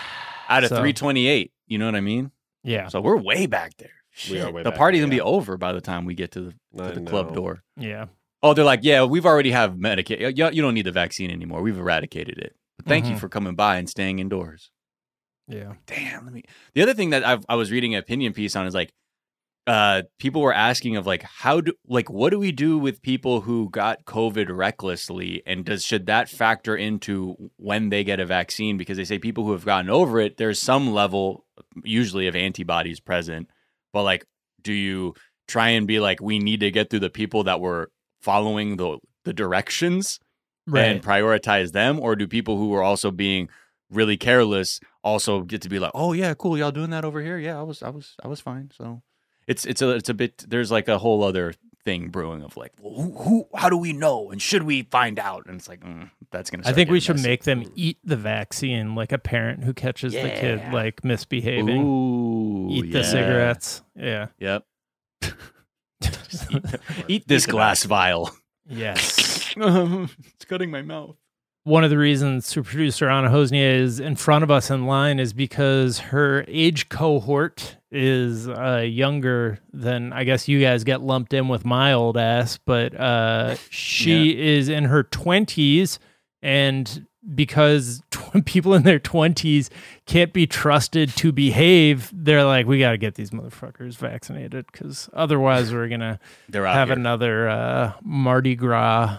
Out 0.48 0.64
of 0.64 0.70
so- 0.70 0.76
328. 0.76 1.52
You 1.66 1.78
know 1.78 1.84
what 1.86 1.94
I 1.94 2.00
mean? 2.00 2.30
yeah, 2.62 2.88
So 2.88 3.00
we're 3.02 3.16
way 3.18 3.44
back 3.46 3.76
there. 3.76 3.90
We 4.30 4.40
are 4.40 4.50
way 4.50 4.62
the 4.62 4.70
back 4.70 4.78
party's 4.78 5.00
there, 5.00 5.06
gonna 5.08 5.16
be 5.16 5.20
over 5.20 5.56
by 5.58 5.72
the 5.72 5.80
time 5.82 6.04
we 6.06 6.14
get 6.14 6.30
to 6.32 6.52
the, 6.74 6.82
to 6.92 7.00
the 7.00 7.06
club 7.06 7.34
door. 7.34 7.62
yeah. 7.76 8.06
Oh, 8.42 8.52
they're 8.52 8.64
like, 8.64 8.80
yeah, 8.82 9.04
we've 9.04 9.24
already 9.24 9.50
have 9.52 9.72
Medicaid. 9.72 10.36
You, 10.36 10.50
you 10.50 10.60
don't 10.62 10.74
need 10.74 10.84
the 10.84 10.92
vaccine 10.92 11.30
anymore. 11.30 11.62
We've 11.62 11.78
eradicated 11.78 12.36
it. 12.38 12.54
But 12.76 12.86
thank 12.86 13.06
you 13.06 13.12
Mhm. 13.14 13.18
for 13.18 13.28
coming 13.30 13.54
by 13.54 13.76
and 13.78 13.88
staying 13.88 14.18
indoors. 14.18 14.70
Yeah. 15.48 15.74
Damn. 15.86 16.24
Let 16.24 16.32
me. 16.32 16.42
The 16.74 16.82
other 16.82 16.94
thing 16.94 17.10
that 17.10 17.24
I've, 17.24 17.44
I 17.48 17.56
was 17.56 17.70
reading 17.70 17.94
an 17.94 18.00
opinion 18.00 18.32
piece 18.32 18.56
on 18.56 18.66
is 18.66 18.74
like, 18.74 18.92
uh, 19.66 20.02
people 20.18 20.42
were 20.42 20.52
asking 20.52 20.96
of 20.96 21.06
like 21.06 21.22
how 21.22 21.60
do 21.60 21.72
like 21.86 22.10
what 22.10 22.30
do 22.30 22.38
we 22.38 22.52
do 22.52 22.76
with 22.76 23.00
people 23.00 23.40
who 23.40 23.70
got 23.70 24.04
COVID 24.04 24.54
recklessly, 24.54 25.42
and 25.46 25.64
does 25.64 25.82
should 25.82 26.06
that 26.06 26.28
factor 26.28 26.76
into 26.76 27.50
when 27.56 27.88
they 27.88 28.04
get 28.04 28.20
a 28.20 28.26
vaccine? 28.26 28.76
Because 28.76 28.98
they 28.98 29.04
say 29.04 29.18
people 29.18 29.44
who 29.44 29.52
have 29.52 29.64
gotten 29.64 29.88
over 29.88 30.20
it, 30.20 30.36
there's 30.36 30.60
some 30.60 30.92
level 30.92 31.46
usually 31.82 32.26
of 32.26 32.36
antibodies 32.36 33.00
present, 33.00 33.48
but 33.92 34.02
like, 34.02 34.26
do 34.60 34.72
you 34.72 35.14
try 35.48 35.70
and 35.70 35.86
be 35.86 35.98
like, 35.98 36.20
we 36.20 36.38
need 36.38 36.60
to 36.60 36.70
get 36.70 36.90
through 36.90 37.00
the 37.00 37.10
people 37.10 37.44
that 37.44 37.60
were 37.60 37.90
following 38.20 38.76
the 38.76 38.98
the 39.24 39.32
directions 39.32 40.20
and 40.92 41.02
prioritize 41.02 41.72
them, 41.72 42.00
or 42.00 42.16
do 42.16 42.26
people 42.26 42.58
who 42.58 42.68
were 42.68 42.82
also 42.82 43.10
being 43.10 43.48
really 43.90 44.18
careless 44.18 44.78
also 45.04 45.42
get 45.42 45.62
to 45.62 45.68
be 45.68 45.78
like, 45.78 45.92
oh 45.94 46.12
yeah, 46.12 46.34
cool, 46.34 46.58
y'all 46.58 46.72
doing 46.72 46.90
that 46.90 47.04
over 47.04 47.20
here? 47.20 47.38
Yeah, 47.38 47.58
I 47.58 47.62
was, 47.62 47.82
I 47.82 47.90
was, 47.90 48.16
I 48.24 48.28
was 48.28 48.40
fine. 48.40 48.70
So 48.76 49.02
it's 49.46 49.64
it's 49.64 49.82
a 49.82 49.90
it's 49.90 50.08
a 50.08 50.14
bit. 50.14 50.44
There's 50.48 50.72
like 50.72 50.88
a 50.88 50.98
whole 50.98 51.22
other 51.22 51.54
thing 51.84 52.08
brewing 52.08 52.42
of 52.42 52.56
like, 52.56 52.72
well, 52.80 52.94
who, 52.94 53.12
who 53.18 53.48
how 53.54 53.68
do 53.68 53.76
we 53.76 53.92
know 53.92 54.30
and 54.30 54.40
should 54.40 54.62
we 54.62 54.82
find 54.84 55.18
out? 55.18 55.46
And 55.46 55.56
it's 55.56 55.68
like 55.68 55.80
mm, 55.80 56.10
that's 56.32 56.50
gonna. 56.50 56.64
I 56.66 56.72
think 56.72 56.90
we 56.90 56.98
should 56.98 57.16
messy. 57.16 57.28
make 57.28 57.44
them 57.44 57.64
eat 57.76 57.98
the 58.02 58.16
vaccine, 58.16 58.94
like 58.94 59.12
a 59.12 59.18
parent 59.18 59.62
who 59.64 59.74
catches 59.74 60.14
yeah. 60.14 60.22
the 60.22 60.40
kid 60.40 60.72
like 60.72 61.04
misbehaving. 61.04 61.82
Ooh, 61.82 62.68
eat 62.70 62.86
yeah. 62.86 62.98
the 62.98 63.04
cigarettes. 63.04 63.82
Yeah. 63.94 64.28
Yep. 64.38 64.64
eat, 65.22 65.34
eat, 67.08 67.28
this 67.28 67.46
eat 67.46 67.50
glass 67.50 67.84
vial. 67.84 68.30
Yes. 68.66 69.54
it's 69.56 70.44
cutting 70.46 70.70
my 70.70 70.82
mouth 70.82 71.16
one 71.64 71.82
of 71.82 71.88
the 71.88 71.98
reasons 71.98 72.46
super 72.46 72.68
producer 72.68 73.08
Anna 73.08 73.30
Hosnedl 73.30 73.80
is 73.80 73.98
in 73.98 74.16
front 74.16 74.44
of 74.44 74.50
us 74.50 74.70
in 74.70 74.86
line 74.86 75.18
is 75.18 75.32
because 75.32 75.98
her 75.98 76.44
age 76.46 76.90
cohort 76.90 77.78
is 77.90 78.48
uh, 78.48 78.84
younger 78.86 79.58
than 79.72 80.12
I 80.12 80.24
guess 80.24 80.46
you 80.46 80.60
guys 80.60 80.84
get 80.84 81.00
lumped 81.00 81.32
in 81.32 81.48
with 81.48 81.64
my 81.64 81.94
old 81.94 82.18
ass, 82.18 82.58
but 82.58 82.94
uh, 82.94 83.56
she 83.70 84.34
yeah. 84.34 84.44
is 84.44 84.68
in 84.68 84.84
her 84.84 85.02
twenties, 85.04 85.98
and 86.42 87.06
because 87.34 88.02
tw- 88.10 88.44
people 88.44 88.74
in 88.74 88.82
their 88.82 88.98
twenties 88.98 89.70
can't 90.04 90.34
be 90.34 90.46
trusted 90.46 91.16
to 91.16 91.32
behave, 91.32 92.10
they're 92.12 92.44
like, 92.44 92.66
we 92.66 92.78
got 92.78 92.90
to 92.90 92.98
get 92.98 93.14
these 93.14 93.30
motherfuckers 93.30 93.96
vaccinated 93.96 94.66
because 94.70 95.08
otherwise 95.14 95.72
we're 95.72 95.88
gonna 95.88 96.18
have 96.52 96.88
here. 96.88 96.98
another 96.98 97.48
uh, 97.48 97.92
Mardi 98.02 98.54
Gras 98.54 99.18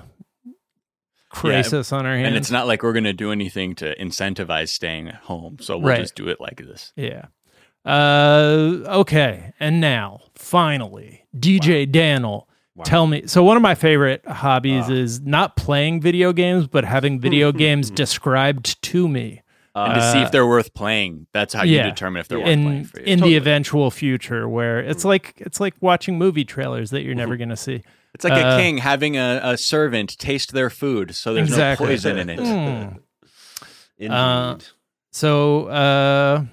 crisis 1.36 1.92
yeah, 1.92 1.98
on 1.98 2.06
our 2.06 2.16
hands. 2.16 2.28
And 2.28 2.36
it's 2.36 2.52
not 2.52 2.68
like 2.68 2.84
we're 2.84 2.94
going 2.94 3.04
to 3.04 3.14
do 3.14 3.32
anything 3.32 3.76
to 3.76 3.96
incentivize 3.98 4.70
staying 4.70 5.10
at 5.10 5.16
home. 5.16 5.58
So 5.60 5.78
we'll 5.78 5.90
right. 5.90 6.02
just 6.02 6.16
do 6.16 6.28
it 6.30 6.40
like 6.40 6.58
this. 6.58 6.94
Yeah. 6.96 7.26
Uh, 7.86 8.82
okay. 8.88 9.54
And 9.60 9.80
now, 9.80 10.22
finally, 10.34 11.26
DJ 11.38 11.86
wow. 11.86 11.92
Daniel. 11.92 12.50
Wow. 12.76 12.84
Tell 12.84 13.08
me. 13.08 13.28
So, 13.28 13.44
one 13.44 13.56
of 13.56 13.64
my 13.64 13.76
favorite 13.76 14.26
hobbies 14.28 14.90
uh. 14.90 14.94
is 14.94 15.22
not 15.22 15.56
playing 15.56 16.02
video 16.02 16.34
games, 16.34 16.68
but 16.68 16.84
having 16.84 17.22
video 17.22 17.52
games 17.54 17.90
described 17.90 18.82
to 18.84 19.08
me. 19.08 19.44
Uh, 19.76 19.88
and 19.90 19.96
to 19.96 20.12
see 20.14 20.20
if 20.20 20.32
they're 20.32 20.48
worth 20.48 20.74
playing. 20.74 21.28
That's 21.34 21.54
how 21.54 21.64
yeah, 21.64 21.84
you 21.84 21.92
determine 21.92 22.22
if 22.22 22.30
they're 22.30 22.40
worth 22.40 22.48
in, 22.48 22.64
playing 22.64 22.84
for 22.86 23.00
you. 23.00 23.06
In 23.06 23.20
totally. 23.20 23.32
the 23.34 23.38
eventual 23.38 23.92
future, 23.92 24.48
where 24.48 24.80
it's 24.80 25.04
like 25.04 25.34
it's 25.38 25.60
like 25.60 25.74
watching 25.82 26.18
movie 26.18 26.46
trailers 26.46 26.92
that 26.92 27.02
you're 27.02 27.14
never 27.14 27.36
going 27.36 27.50
to 27.50 27.58
see. 27.58 27.84
It's 28.14 28.24
like 28.24 28.34
uh, 28.34 28.56
a 28.56 28.58
king 28.58 28.78
having 28.78 29.18
a, 29.18 29.42
a, 29.44 29.58
servant 29.58 30.18
taste 30.18 30.54
their 30.54 30.70
food, 30.70 31.14
so 31.14 31.34
there's 31.34 31.50
exactly. 31.50 31.88
no 31.88 31.92
poison 31.92 32.18
in 32.18 32.30
it. 32.30 32.40
Mm. 32.40 33.00
Indeed. 33.98 34.16
Uh, 34.16 34.58
so, 35.12 35.66
uh, 35.68 36.46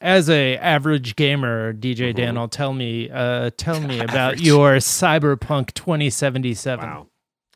as 0.00 0.30
a 0.30 0.56
average 0.56 1.14
gamer, 1.14 1.74
DJ 1.74 2.08
mm-hmm. 2.08 2.16
Daniel, 2.16 2.48
tell 2.48 2.72
me, 2.72 3.10
uh, 3.10 3.50
tell 3.58 3.80
me 3.80 4.00
about 4.00 4.40
your 4.40 4.76
Cyberpunk 4.76 5.74
2077. 5.74 6.88
Wow. 6.88 7.08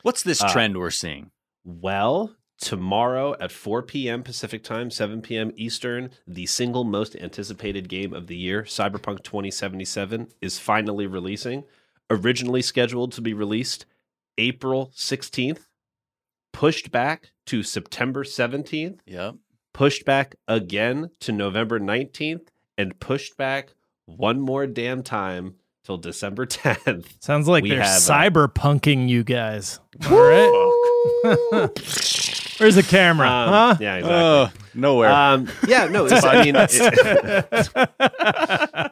What's 0.03 0.23
this 0.23 0.43
uh, 0.43 0.53
trend 0.53 0.77
we're 0.79 0.91
seeing? 0.91 1.31
Well, 1.65 2.37
tomorrow 2.59 3.37
at 3.41 3.53
4 3.53 3.83
p.m. 3.83 4.23
Pacific 4.23 4.63
time, 4.63 4.91
7 4.91 5.23
p.m. 5.23 5.53
Eastern, 5.57 6.11
the 6.27 6.47
single 6.47 6.85
most 6.85 7.15
anticipated 7.17 7.89
game 7.89 8.13
of 8.13 8.27
the 8.27 8.37
year, 8.37 8.63
Cyberpunk 8.63 9.23
2077, 9.23 10.29
is 10.41 10.59
finally 10.59 11.07
releasing 11.07 11.65
originally 12.11 12.63
scheduled 12.63 13.13
to 13.13 13.21
be 13.21 13.35
released 13.35 13.87
April 14.39 14.93
16th, 14.95 15.67
pushed 16.53 16.91
back 16.91 17.33
to 17.47 17.63
September 17.63 18.25
17th. 18.25 18.99
Yep. 19.07 19.37
Pushed 19.73 20.05
back 20.05 20.37
again 20.49 21.11
to 21.21 21.33
November 21.33 21.79
19th 21.79 22.49
and 22.79 22.99
pushed 22.99 23.37
back 23.37 23.75
one 24.07 24.41
more 24.41 24.67
damn 24.67 25.03
time 25.03 25.57
till 25.85 25.99
December 25.99 26.47
10th. 26.47 27.07
Sounds 27.21 27.47
like 27.47 27.63
we 27.63 27.71
they're 27.71 27.83
have, 27.83 28.01
cyberpunking 28.01 29.09
you 29.09 29.23
guys. 29.23 29.81
All 30.09 30.19
right. 30.19 30.66
Where's 32.59 32.75
the 32.75 32.83
camera? 32.83 33.29
Um, 33.29 33.49
huh? 33.49 33.77
Yeah, 33.81 33.97
exactly. 33.97 34.15
Uh, 34.15 34.49
nowhere. 34.75 35.11
Um, 35.11 35.49
yeah, 35.69 35.87
no. 35.87 36.09
I 36.09 36.45
mean, 36.45 36.57
it, 36.57 36.81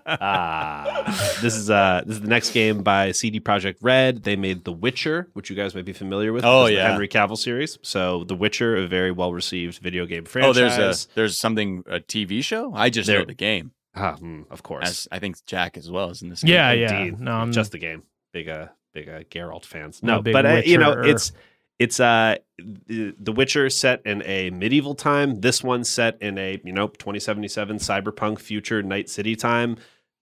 uh, 0.07 1.13
this 1.41 1.57
is 1.57 1.71
uh, 1.71 2.03
this 2.05 2.17
is 2.17 2.23
the 2.23 2.29
next 2.29 2.51
game 2.51 2.83
by 2.83 3.13
CD 3.13 3.41
Projekt 3.41 3.77
Red. 3.81 4.23
They 4.23 4.37
made 4.37 4.65
The 4.65 4.73
Witcher, 4.73 5.29
which 5.33 5.49
you 5.49 5.57
guys 5.57 5.75
might 5.75 5.87
be 5.87 5.95
familiar 5.95 6.33
with. 6.33 6.45
Oh 6.45 6.67
yeah, 6.67 6.91
Henry 6.91 7.09
Cavill 7.09 7.39
series. 7.39 7.79
So 7.83 8.25
The 8.25 8.35
Witcher, 8.35 8.77
a 8.77 8.87
very 8.87 9.13
well 9.13 9.33
received 9.33 9.79
video 9.79 10.05
game 10.05 10.25
franchise. 10.27 10.57
Oh, 10.57 10.61
there's 10.61 11.07
a 11.07 11.09
there's 11.15 11.39
something 11.39 11.85
a 11.87 12.01
TV 12.01 12.45
show. 12.45 12.73
I 12.75 12.91
just 12.91 13.07
there, 13.07 13.21
know 13.21 13.25
the 13.25 13.35
game. 13.35 13.73
Uh, 13.95 14.17
of 14.51 14.63
course, 14.63 14.89
as 14.89 15.09
I 15.11 15.21
think 15.21 15.45
Jack 15.47 15.77
as 15.77 15.91
well 15.91 16.11
is 16.11 16.21
in 16.21 16.29
this. 16.29 16.43
Game. 16.43 16.53
Yeah, 16.53 16.73
yeah. 16.73 17.11
No, 17.19 17.33
I'm 17.33 17.53
just 17.53 17.73
the 17.73 17.79
game. 17.79 18.03
Big 18.33 18.49
uh, 18.49 18.69
big 18.93 19.09
uh, 19.09 19.21
Geralt 19.31 19.65
fans. 19.65 20.03
No, 20.03 20.21
but 20.21 20.45
uh, 20.45 20.63
you 20.65 20.79
know 20.79 20.93
it's 21.03 21.33
it's 21.79 21.99
uh 22.01 22.37
the 22.59 23.33
Witcher 23.33 23.69
set 23.69 24.01
in 24.05 24.23
a 24.25 24.51
medieval 24.51 24.95
time. 24.95 25.41
This 25.41 25.63
one 25.63 25.85
set 25.85 26.21
in 26.21 26.39
a 26.39 26.61
you 26.65 26.73
know 26.73 26.89
2077 26.89 27.79
cyberpunk 27.79 28.39
future 28.39 28.83
Night 28.83 29.09
City 29.09 29.35
time. 29.37 29.77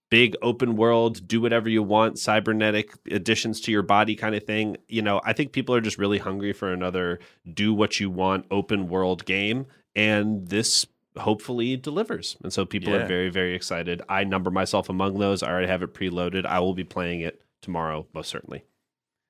Big 0.09 0.35
open 0.43 0.75
world, 0.75 1.27
do 1.27 1.41
whatever 1.41 1.67
you 1.67 1.81
want, 1.81 2.19
cybernetic 2.19 2.93
additions 3.09 3.59
to 3.61 3.71
your 3.71 3.81
body 3.81 4.15
kind 4.15 4.35
of 4.35 4.43
thing. 4.43 4.77
You 4.87 5.01
know, 5.01 5.19
I 5.23 5.33
think 5.33 5.53
people 5.53 5.73
are 5.73 5.81
just 5.81 5.97
really 5.97 6.19
hungry 6.19 6.53
for 6.53 6.71
another 6.71 7.19
do 7.51 7.73
what 7.73 7.99
you 7.99 8.11
want 8.11 8.45
open 8.51 8.89
world 8.89 9.25
game, 9.25 9.65
and 9.95 10.47
this 10.47 10.85
hopefully 11.17 11.77
delivers. 11.77 12.37
And 12.43 12.53
so 12.53 12.65
people 12.65 12.93
yeah. 12.93 12.99
are 12.99 13.07
very 13.07 13.29
very 13.29 13.55
excited. 13.55 14.01
I 14.09 14.23
number 14.23 14.51
myself 14.51 14.89
among 14.89 15.19
those. 15.19 15.41
I 15.43 15.49
already 15.49 15.67
have 15.67 15.83
it 15.83 15.93
preloaded. 15.93 16.45
I 16.45 16.59
will 16.59 16.75
be 16.75 16.83
playing 16.83 17.21
it 17.21 17.41
tomorrow, 17.61 18.07
most 18.13 18.29
certainly. 18.29 18.65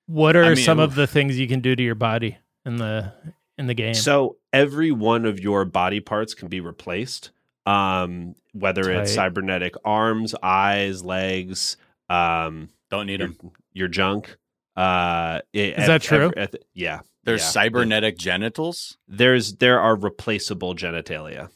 What 0.08 0.36
are 0.36 0.44
I 0.44 0.56
mean, 0.56 0.64
some 0.64 0.80
of 0.80 0.96
the 0.96 1.08
things 1.08 1.40
you 1.40 1.48
can 1.48 1.62
do 1.62 1.76
to 1.76 1.84
your 1.84 1.96
body 1.96 2.38
in 2.66 2.78
the 2.78 3.14
in 3.58 3.68
the 3.68 3.74
game? 3.74 3.94
So 3.94 4.38
every 4.52 4.92
one 4.92 5.26
of 5.26 5.40
your 5.40 5.66
body 5.66 6.00
parts 6.00 6.34
can 6.34 6.48
be 6.48 6.60
replaced. 6.60 7.32
Um, 7.66 8.36
whether 8.52 8.84
Tight. 8.84 9.02
it's 9.04 9.14
cybernetic 9.14 9.76
arms, 9.86 10.36
eyes, 10.44 11.04
legs, 11.04 11.78
um, 12.10 12.70
don't 12.90 13.08
need 13.08 13.20
your, 13.20 13.30
them. 13.30 13.52
Your 13.72 13.88
junk. 13.88 14.38
Uh, 14.76 15.40
it, 15.54 15.80
Is 15.80 15.88
that 15.88 16.02
true? 16.02 16.34
At, 16.36 16.56
at 16.56 16.64
yeah. 16.74 17.02
There's 17.24 17.42
yeah. 17.42 17.50
cybernetic 17.50 18.18
genitals. 18.18 18.98
There's 19.08 19.56
there 19.56 19.80
are 19.80 19.96
replaceable 19.96 20.76
genitalia. 20.76 21.50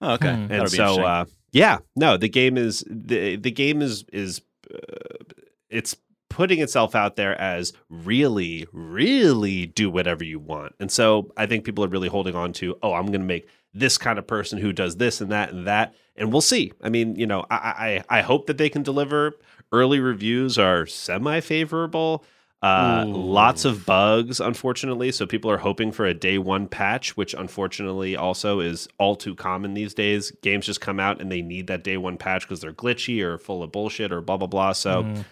Oh, 0.00 0.12
okay, 0.12 0.34
hmm. 0.34 0.52
and 0.52 0.70
so 0.70 1.02
uh, 1.02 1.24
yeah, 1.52 1.78
no, 1.96 2.16
the 2.16 2.28
game 2.28 2.56
is 2.56 2.84
the 2.88 3.36
the 3.36 3.50
game 3.50 3.82
is 3.82 4.04
is 4.12 4.40
uh, 4.72 4.78
it's 5.68 5.96
putting 6.38 6.60
itself 6.60 6.94
out 6.94 7.16
there 7.16 7.38
as 7.40 7.72
really, 7.90 8.64
really 8.72 9.66
do 9.66 9.90
whatever 9.90 10.22
you 10.22 10.38
want. 10.38 10.72
And 10.78 10.88
so 10.88 11.32
I 11.36 11.46
think 11.46 11.64
people 11.64 11.84
are 11.84 11.88
really 11.88 12.06
holding 12.06 12.36
on 12.36 12.52
to, 12.54 12.78
oh, 12.80 12.94
I'm 12.94 13.06
going 13.06 13.22
to 13.22 13.26
make 13.26 13.48
this 13.74 13.98
kind 13.98 14.20
of 14.20 14.26
person 14.28 14.56
who 14.56 14.72
does 14.72 14.98
this 14.98 15.20
and 15.20 15.32
that 15.32 15.50
and 15.50 15.66
that. 15.66 15.96
And 16.14 16.30
we'll 16.30 16.40
see. 16.40 16.72
I 16.80 16.90
mean, 16.90 17.16
you 17.16 17.26
know, 17.26 17.44
I 17.50 18.04
I, 18.08 18.18
I 18.18 18.20
hope 18.20 18.46
that 18.46 18.56
they 18.56 18.68
can 18.68 18.84
deliver. 18.84 19.32
Early 19.72 19.98
reviews 19.98 20.58
are 20.58 20.86
semi 20.86 21.40
favorable. 21.40 22.24
Uh, 22.62 23.04
lots 23.08 23.64
of 23.64 23.84
bugs, 23.84 24.38
unfortunately. 24.38 25.10
So 25.10 25.26
people 25.26 25.50
are 25.50 25.58
hoping 25.58 25.90
for 25.90 26.06
a 26.06 26.14
day 26.14 26.38
one 26.38 26.68
patch, 26.68 27.16
which 27.16 27.34
unfortunately 27.34 28.16
also 28.16 28.60
is 28.60 28.88
all 28.98 29.16
too 29.16 29.34
common 29.34 29.74
these 29.74 29.92
days. 29.94 30.30
Games 30.42 30.66
just 30.66 30.80
come 30.80 31.00
out 31.00 31.20
and 31.20 31.32
they 31.32 31.42
need 31.42 31.66
that 31.66 31.82
day 31.82 31.96
one 31.96 32.16
patch 32.16 32.42
because 32.42 32.60
they're 32.60 32.72
glitchy 32.72 33.22
or 33.22 33.38
full 33.38 33.64
of 33.64 33.72
bullshit 33.72 34.12
or 34.12 34.20
blah 34.20 34.36
blah 34.36 34.46
blah. 34.46 34.72
So 34.72 35.02
mm 35.02 35.24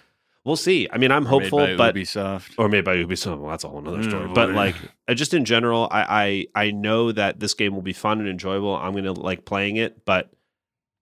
we'll 0.47 0.57
see. 0.57 0.88
I 0.91 0.97
mean, 0.97 1.11
I'm 1.11 1.26
or 1.26 1.29
hopeful, 1.29 1.76
but 1.76 1.95
Ubisoft 1.95 2.55
or 2.57 2.69
made 2.69 2.85
by 2.85 2.97
Ubisoft. 2.97 3.41
Well, 3.41 3.50
that's 3.50 3.65
a 3.65 3.69
whole 3.69 3.87
other 3.87 3.99
mm, 3.99 4.09
story. 4.09 4.31
but 4.33 4.53
like, 4.53 4.76
uh, 5.09 5.15
just 5.15 5.35
in 5.35 5.45
general, 5.45 5.88
I, 5.91 6.47
I 6.55 6.67
I 6.67 6.71
know 6.71 7.12
that 7.12 7.41
this 7.41 7.53
game 7.53 7.75
will 7.75 7.83
be 7.83 7.93
fun 7.93 8.21
and 8.21 8.29
enjoyable. 8.29 8.75
I'm 8.75 8.95
gonna 8.95 9.12
like 9.12 9.45
playing 9.45 9.76
it, 9.76 10.07
but 10.07 10.31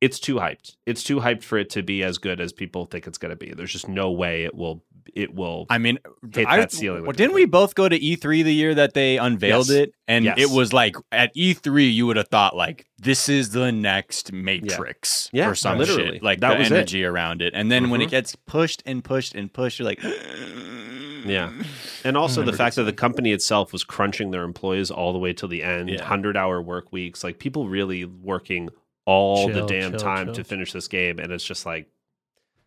it's 0.00 0.18
too 0.18 0.36
hyped. 0.36 0.76
It's 0.86 1.04
too 1.04 1.20
hyped 1.20 1.44
for 1.44 1.58
it 1.58 1.70
to 1.70 1.82
be 1.82 2.02
as 2.02 2.18
good 2.18 2.40
as 2.40 2.52
people 2.52 2.86
think 2.86 3.06
it's 3.06 3.18
gonna 3.18 3.36
be. 3.36 3.52
There's 3.54 3.72
just 3.72 3.88
no 3.88 4.10
way 4.10 4.44
it 4.44 4.54
will 4.56 4.82
it 5.14 5.34
will. 5.34 5.66
I 5.70 5.78
mean, 5.78 5.98
Hit 6.32 6.46
I, 6.48 6.58
that 6.58 6.72
ceiling 6.72 7.02
well, 7.02 7.12
didn't 7.12 7.34
we 7.34 7.44
both 7.44 7.74
go 7.74 7.88
to 7.88 7.98
E3 7.98 8.42
the 8.44 8.54
year 8.54 8.74
that 8.74 8.94
they 8.94 9.18
unveiled 9.18 9.68
Yes. 9.68 9.76
it? 9.76 9.94
And 10.08 10.24
Yes. 10.24 10.38
it 10.38 10.50
was 10.50 10.72
like 10.72 10.96
at 11.12 11.34
E3, 11.36 11.92
you 11.92 12.06
would 12.06 12.16
have 12.16 12.28
thought 12.28 12.56
like 12.56 12.86
this 12.98 13.28
is 13.28 13.50
the 13.50 13.70
next 13.72 14.32
Matrix 14.32 15.28
Yeah, 15.32 15.48
or 15.50 15.54
some 15.54 15.78
literally. 15.78 16.12
shit, 16.14 16.22
like 16.22 16.40
That 16.40 16.54
the 16.54 16.58
was 16.60 16.70
it. 16.70 16.74
energy 16.74 17.04
around 17.04 17.42
it. 17.42 17.52
And 17.54 17.70
then 17.70 17.90
when 17.90 18.00
Mhm. 18.00 18.04
it 18.04 18.10
gets 18.10 18.34
pushed 18.36 18.82
and 18.86 19.02
pushed 19.04 19.34
and 19.34 19.52
pushed, 19.52 19.78
you're 19.78 19.86
like, 19.86 20.00
Yeah. 21.26 21.50
And 22.04 22.16
also 22.16 22.42
the 22.42 22.52
fact 22.52 22.76
that 22.76 22.82
the 22.84 22.92
company 22.92 23.32
itself 23.32 23.72
was 23.72 23.82
crunching 23.82 24.30
their 24.30 24.42
employees 24.44 24.90
all 24.90 25.12
the 25.12 25.18
way 25.18 25.32
till 25.32 25.48
the 25.48 25.62
end, 25.62 25.88
Yeah. 25.88 25.96
100 26.02 26.36
hour 26.36 26.60
work 26.60 26.92
weeks, 26.92 27.24
like 27.24 27.38
people 27.38 27.66
really 27.68 28.04
working 28.04 28.68
all 29.06 29.48
the 29.48 29.64
damn 29.66 29.92
chill, 29.92 30.00
time 30.00 30.26
chill. 30.28 30.34
to 30.36 30.44
finish 30.44 30.72
this 30.72 30.86
game. 30.88 31.18
And 31.18 31.32
it's 31.32 31.44
just 31.44 31.64
like, 31.66 31.86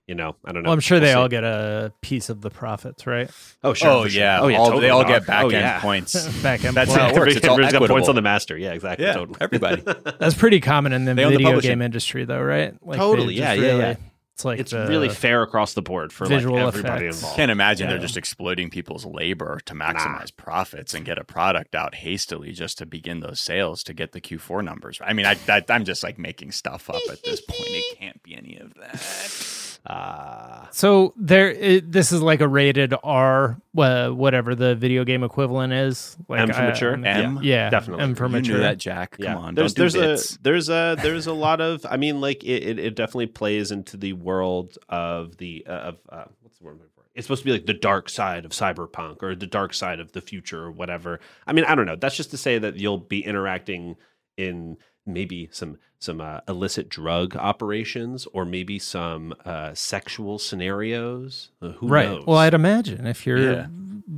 you 0.08 0.16
know, 0.16 0.36
I 0.46 0.52
don't 0.54 0.64
know. 0.64 0.68
Well, 0.70 0.74
I'm 0.74 0.80
sure 0.80 0.96
We'll 0.96 1.02
they 1.08 1.12
see. 1.12 1.18
all 1.18 1.28
get 1.28 1.44
a 1.44 1.92
piece 2.02 2.30
of 2.30 2.42
the 2.42 2.50
profits, 2.50 3.06
right? 3.06 3.30
Oh, 3.64 3.74
sure. 3.74 3.90
oh 3.90 4.08
sure. 4.08 4.20
yeah, 4.22 4.40
Oh, 4.42 4.48
yeah. 4.48 4.58
Oh, 4.58 4.60
all, 4.62 4.66
totally, 4.68 4.82
they 4.86 4.90
all 4.90 5.02
dog. 5.04 5.08
get 5.10 5.28
back 5.28 5.44
oh, 5.44 5.50
end 5.50 5.52
yeah. 5.54 5.80
points. 5.82 6.28
Back 6.42 6.64
end. 6.64 6.76
That's 6.78 6.90
Well, 6.90 7.00
how 7.00 7.10
it 7.10 7.16
works. 7.20 7.36
It's 7.36 7.46
all 7.46 7.54
Everybody's 7.56 7.80
got 7.80 7.90
points 7.90 8.08
on 8.10 8.16
the 8.16 8.22
master. 8.22 8.58
Yeah, 8.58 8.72
exactly. 8.74 9.06
Yeah, 9.06 9.14
totally. 9.14 9.38
everybody. 9.42 9.82
That's 10.20 10.36
pretty 10.36 10.62
common 10.62 10.94
in 10.94 11.06
the 11.06 11.14
They 11.14 11.26
own 11.26 11.34
the 11.34 11.38
video 11.40 11.60
game 11.60 11.82
industry, 11.82 12.24
though, 12.26 12.42
right? 12.42 12.74
Like 12.86 12.98
Totally, 12.98 13.36
yeah, 13.36 13.54
yeah, 13.54 13.62
really- 13.62 13.80
yeah. 13.80 13.96
It's 14.34 14.46
like 14.46 14.60
it's 14.60 14.72
really 14.72 15.10
fair 15.10 15.42
across 15.42 15.74
the 15.74 15.82
board 15.82 16.14
for 16.14 16.28
visual 16.28 16.58
like 16.58 16.68
everybody 16.68 17.06
effects. 17.06 17.18
involved. 17.18 17.38
Can't 17.38 17.50
imagine 17.50 17.90
they're 17.90 17.98
just 17.98 18.18
exploiting 18.18 18.70
people's 18.70 19.04
labor 19.04 19.60
to 19.66 19.74
maximize 19.74 20.30
profits 20.36 20.94
and 20.94 21.04
get 21.04 21.18
a 21.18 21.24
product 21.24 21.74
out 21.74 21.96
hastily 21.96 22.52
just 22.52 22.78
to 22.78 22.86
begin 22.86 23.20
those 23.22 23.40
sales 23.40 23.82
to 23.86 23.96
get 23.96 24.12
the 24.12 24.22
Q4 24.22 24.64
numbers. 24.64 25.02
I 25.04 25.14
mean, 25.14 25.26
I, 25.26 25.34
that, 25.48 25.72
I'm 25.72 25.86
just 25.86 26.04
like 26.04 26.20
making 26.20 26.52
stuff 26.52 26.88
up 26.88 27.02
at 27.12 27.24
this 27.24 27.42
point. 27.42 27.62
It 27.66 27.98
can't 27.98 28.22
be 28.22 28.36
any 28.38 28.58
of 28.58 28.76
that. 28.76 29.67
Uh, 29.88 30.68
So 30.72 31.14
there, 31.16 31.50
it, 31.50 31.92
this 31.92 32.12
is 32.12 32.22
like 32.22 32.42
a 32.42 32.48
rated 32.48 32.94
R, 33.04 33.58
uh, 33.78 34.10
whatever 34.10 34.54
the 34.54 34.76
video 34.76 35.04
game 35.06 35.24
equivalent 35.24 35.72
is. 35.74 36.18
Like 36.28 36.42
M 36.42 36.50
for 36.50 36.56
I- 36.62 36.68
mature? 36.70 36.92
I'm- 36.92 37.06
M? 37.06 37.40
yeah, 37.42 37.70
Definitely. 37.70 38.04
M 38.04 38.16
for 38.16 38.26
you 38.26 38.30
mature. 38.32 38.56
knew 38.58 38.62
that, 38.64 38.78
Jack. 38.78 39.12
Come 39.12 39.24
yeah, 39.24 39.38
on, 39.38 39.56
there's 39.56 39.74
don't 39.74 39.84
there's 39.94 39.94
do 39.94 40.36
a 40.36 40.38
there's 40.44 40.70
a 40.70 40.98
there's 41.02 41.28
a 41.28 41.34
lot 41.34 41.62
of 41.62 41.86
I 41.90 41.98
mean 41.98 42.20
like 42.22 42.44
it, 42.44 42.64
it, 42.64 42.80
it 42.80 42.96
definitely 42.96 43.28
plays 43.28 43.72
into 43.72 43.96
the 43.98 44.14
world 44.14 44.78
of 44.90 45.38
the 45.38 45.66
uh, 45.68 45.72
of 45.72 45.98
uh, 46.10 46.24
what's 46.42 46.58
the 46.60 46.66
word 46.66 46.72
I'm 46.72 46.78
looking 46.80 46.92
for? 46.96 47.04
It's 47.16 47.26
supposed 47.26 47.42
to 47.42 47.46
be 47.46 47.52
like 47.54 47.66
the 47.66 47.74
dark 47.74 48.10
side 48.10 48.46
of 48.46 48.52
cyberpunk 48.52 49.24
or 49.24 49.36
the 49.36 49.48
dark 49.48 49.74
side 49.74 50.00
of 50.00 50.12
the 50.12 50.22
future 50.22 50.64
or 50.66 50.72
whatever. 50.72 51.20
I 51.48 51.54
mean 51.54 51.64
I 51.66 51.76
don't 51.76 51.86
know. 51.86 51.96
That's 51.96 52.16
just 52.18 52.32
to 52.32 52.38
say 52.38 52.60
that 52.60 52.76
you'll 52.76 52.98
be 53.00 53.24
interacting 53.26 53.96
in 54.38 54.78
maybe 55.08 55.50
some 55.52 55.78
some 56.00 56.22
uh, 56.22 56.42
illicit 56.48 56.90
drug 56.90 57.36
operations 57.36 58.28
or 58.32 58.46
maybe 58.46 58.78
some 58.78 59.34
uh, 59.46 59.74
sexual 59.74 60.38
scenarios. 60.38 61.50
Uh, 61.62 61.70
who 61.70 61.88
right. 61.88 62.08
knows? 62.08 62.24
Well, 62.28 62.38
I'd 62.38 62.54
imagine 62.54 63.08
if 63.08 63.26
you're 63.26 63.52
Yeah. 63.54 63.68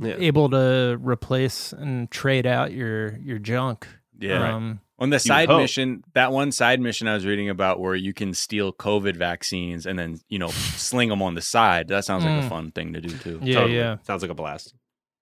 Yeah. 0.00 0.14
able 0.18 0.50
to 0.50 0.98
replace 1.02 1.72
and 1.72 2.10
trade 2.10 2.46
out 2.46 2.72
your 2.72 3.16
your 3.18 3.38
junk. 3.38 3.86
Yeah. 4.18 4.54
Um, 4.54 4.80
On 4.98 5.08
the 5.08 5.18
side 5.18 5.48
mission, 5.48 6.04
that 6.12 6.30
one 6.30 6.52
side 6.52 6.78
mission 6.80 7.08
I 7.08 7.14
was 7.14 7.24
reading 7.24 7.48
about 7.48 7.80
where 7.80 7.94
you 7.94 8.12
can 8.12 8.34
steal 8.34 8.70
COVID 8.70 9.16
vaccines 9.16 9.86
and 9.86 9.98
then, 9.98 10.20
you 10.28 10.38
know, 10.38 10.48
sling 10.48 11.08
them 11.08 11.22
on 11.22 11.34
the 11.34 11.40
side. 11.40 11.88
That 11.88 12.04
sounds 12.04 12.24
like 12.24 12.42
a 12.42 12.46
Mm. 12.46 12.48
fun 12.50 12.70
thing 12.72 12.92
to 12.92 13.00
do 13.00 13.08
too. 13.08 13.40
yeah, 13.42 13.54
Totally. 13.54 13.76
yeah. 13.78 13.96
Sounds 14.02 14.20
like 14.20 14.30
a 14.30 14.34
blast. 14.34 14.74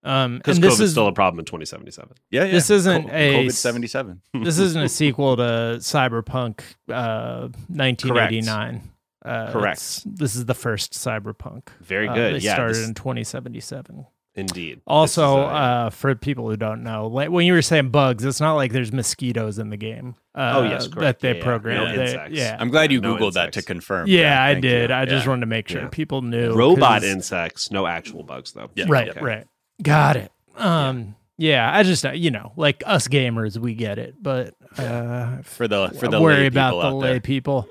Um, 0.09 0.39
Because 0.39 0.57
and 0.57 0.65
this 0.65 0.75
COVID's 0.75 0.81
is 0.81 0.91
still 0.93 1.07
a 1.09 1.13
problem 1.13 1.39
in 1.39 1.45
2077. 1.45 2.15
Yeah, 2.31 2.45
yeah. 2.45 2.53
This 2.53 2.71
isn't 2.71 3.09
Co- 3.09 3.15
a 3.15 3.35
COVID 3.47 3.53
77. 3.53 4.21
this 4.43 4.59
isn't 4.59 4.83
a 4.83 4.89
sequel 4.89 5.37
to 5.37 5.77
Cyberpunk 5.81 6.61
uh, 6.91 7.49
1989. 7.69 8.83
Uh, 9.25 9.53
Correct. 9.53 10.03
This 10.19 10.35
is 10.37 10.47
the 10.47 10.55
first 10.55 10.93
Cyberpunk. 10.93 11.69
Very 11.83 12.09
Uh, 12.09 12.15
good. 12.15 12.35
they 12.37 12.39
yeah, 12.39 12.55
started 12.55 12.77
this- 12.77 12.89
in 12.89 12.95
2077. 12.95 14.07
indeed. 14.35 14.81
Also, 14.87 15.37
This 15.39 15.47
is, 15.47 15.53
uh, 15.53 15.91
for 15.91 16.15
people 16.15 16.49
who 16.49 16.57
don't 16.57 16.85
know, 16.85 17.09
like 17.09 17.29
when 17.29 17.45
you 17.45 17.53
were 17.53 17.61
saying 17.63 17.91
bugs, 17.91 18.25
it's 18.25 18.41
not 18.41 18.55
like 18.55 18.73
there's 18.73 18.93
mosquitoes 18.93 19.59
in 19.59 19.71
the 19.71 19.77
game. 19.77 20.15
Uh, 20.35 20.53
Oh, 20.59 20.63
yes, 20.63 20.87
that 20.99 21.19
they 21.19 21.37
Yeah, 21.37 21.45
yeah. 21.45 21.59
No 21.59 21.97
They- 21.97 22.03
insects. 22.05 22.37
yeah, 22.39 22.57
I'm 22.61 22.71
glad 22.71 22.93
you 22.93 23.01
No 23.01 23.17
Googled 23.17 23.33
that 23.33 23.53
to 23.55 23.63
confirm. 23.63 24.07
yeah, 24.07 24.43
I 24.43 24.53
thank 24.55 24.63
did. 24.63 24.91
you. 24.91 24.97
I 24.97 25.05
just 25.07 25.27
wanted 25.27 25.41
to 25.41 25.47
make 25.47 25.67
sure 25.69 25.83
Yeah. 25.83 25.89
people 25.91 26.23
knew. 26.23 26.55
robot 26.55 27.03
'cause- 27.03 27.11
insects, 27.11 27.71
no 27.73 27.87
actual 27.89 28.23
bugs 28.23 28.53
though. 28.53 28.71
Yeah. 28.77 28.85
right, 28.89 29.09
okay. 29.09 29.21
right. 29.21 29.47
Got 29.83 30.17
it. 30.17 30.33
Um, 30.57 31.15
yeah. 31.37 31.71
I 31.73 31.83
just 31.83 32.05
uh, 32.05 32.13
you 32.13 32.31
know, 32.31 32.53
like 32.57 32.83
us 32.87 33.09
gamers, 33.09 33.57
we 33.59 33.75
get 33.75 33.99
it, 33.99 34.17
but 34.21 34.55
uh, 34.77 35.43
for 35.43 35.69
the 35.69 35.91
for 35.99 36.09
the 36.09 36.21
worry 36.21 36.37
lay 36.37 36.47
about 36.47 36.81
the 36.83 36.91
lay 36.93 37.13
there. 37.13 37.21
people. 37.21 37.69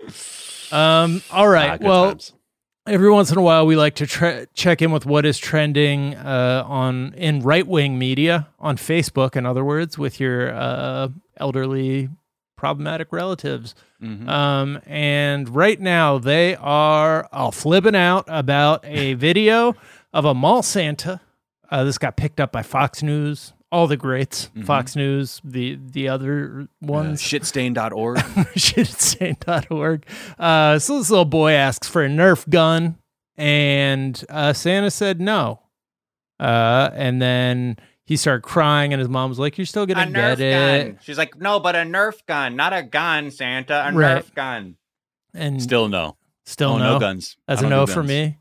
Um, 0.72 1.22
all 1.32 1.48
right. 1.48 1.80
Ah, 1.82 1.86
well, 1.86 2.06
times. 2.12 2.34
every 2.86 3.12
once 3.12 3.32
in 3.32 3.38
a 3.38 3.41
while, 3.41 3.65
we 3.65 3.76
like 3.76 3.96
to 3.96 4.08
tre- 4.08 4.46
check 4.54 4.82
in 4.82 4.91
with 4.91 5.06
what 5.06 5.26
is 5.26 5.38
trending 5.38 6.15
uh, 6.15 6.63
on 6.65 7.13
in 7.13 7.41
right 7.41 7.65
wing 7.67 7.98
media 8.00 8.48
on 8.60 8.78
Facebook. 8.78 9.36
In 9.36 9.46
other 9.46 9.63
words, 9.63 9.98
with 9.98 10.20
your 10.20 10.54
uh, 10.54 11.10
elderly 11.38 12.10
problematic 12.58 13.12
relatives. 13.12 13.76
Mhm. 14.02 14.28
Um, 14.28 14.80
and 14.86 15.48
right 15.56 15.80
now, 15.80 16.17
they 16.17 16.56
are 16.56 17.28
all 17.32 17.52
flipping 17.52 17.96
out 17.96 18.26
about 18.28 18.84
a 18.86 19.13
video 19.13 19.76
of 20.13 20.26
a 20.26 20.34
mall 20.34 20.63
Santa. 20.63 21.22
Uh, 21.69 21.84
this 21.84 21.97
got 21.97 22.15
picked 22.17 22.39
up 22.39 22.51
by 22.51 22.62
Fox 22.63 23.03
News. 23.03 23.53
All 23.69 23.88
the 23.88 23.97
greats, 23.97 24.49
Mhm. 24.56 24.65
Fox 24.65 24.95
News, 24.95 25.41
the 25.43 25.77
the 25.91 26.08
other 26.08 26.67
ones. 26.80 26.80
Uh, 26.82 26.86
ones, 27.10 27.21
shitstain.org. 27.21 28.17
shitstain.org. 28.56 30.06
Uh, 30.39 30.80
so 30.80 30.97
this 30.97 31.10
little 31.10 31.25
boy 31.25 31.51
asks 31.53 31.88
for 31.88 32.03
a 32.03 32.08
Nerf 32.10 32.47
gun, 32.49 32.97
and 33.36 34.23
uh, 34.30 34.53
Santa 34.53 34.91
said 34.91 35.19
no. 35.19 35.62
Uh, 36.39 36.89
and 36.93 37.21
then 37.21 37.77
he 38.06 38.15
started 38.15 38.41
crying, 38.43 38.93
and 38.93 38.99
his 38.99 39.10
mom 39.10 39.30
was 39.30 39.39
like, 39.39 39.58
"You're 39.58 39.65
still 39.65 39.86
gonna 39.86 40.10
get 40.12 40.39
it." 40.39 40.97
She's 41.01 41.17
like, 41.17 41.36
no, 41.38 41.60
but 41.60 41.75
a 41.75 41.80
Nerf 41.80 42.25
gun, 42.25 42.56
not 42.56 42.71
a 42.73 42.84
gun, 42.84 43.32
Santa, 43.32 43.88
a 43.88 43.91
Right. 43.93 44.23
Nerf 44.23 44.34
gun. 44.34 44.75
And 45.34 45.62
Still 45.62 45.88
no. 45.89 46.15
still 46.45 46.71
oh, 46.71 46.77
no. 46.77 46.93
no 46.93 46.99
guns. 46.99 47.38
That's 47.47 47.62
a 47.62 47.69
no 47.69 47.86
for 47.86 48.01
me. 48.03 48.38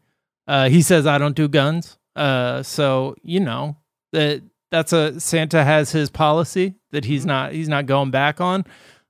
Uh, 0.46 0.68
he 0.68 0.82
says 0.82 1.06
I 1.06 1.18
don't 1.18 1.34
do 1.34 1.48
guns. 1.48 1.98
Uh, 2.16 2.62
so 2.62 3.14
you 3.22 3.38
know 3.40 3.76
that 4.12 4.42
that's 4.70 4.92
a 4.92 5.20
Santa 5.20 5.62
has 5.62 5.92
his 5.92 6.10
policy 6.10 6.74
that 6.90 7.04
he's 7.04 7.20
Mm-hmm. 7.22 7.28
not 7.28 7.52
he's 7.52 7.68
not 7.68 7.86
going 7.86 8.10
back 8.10 8.40
on. 8.40 8.64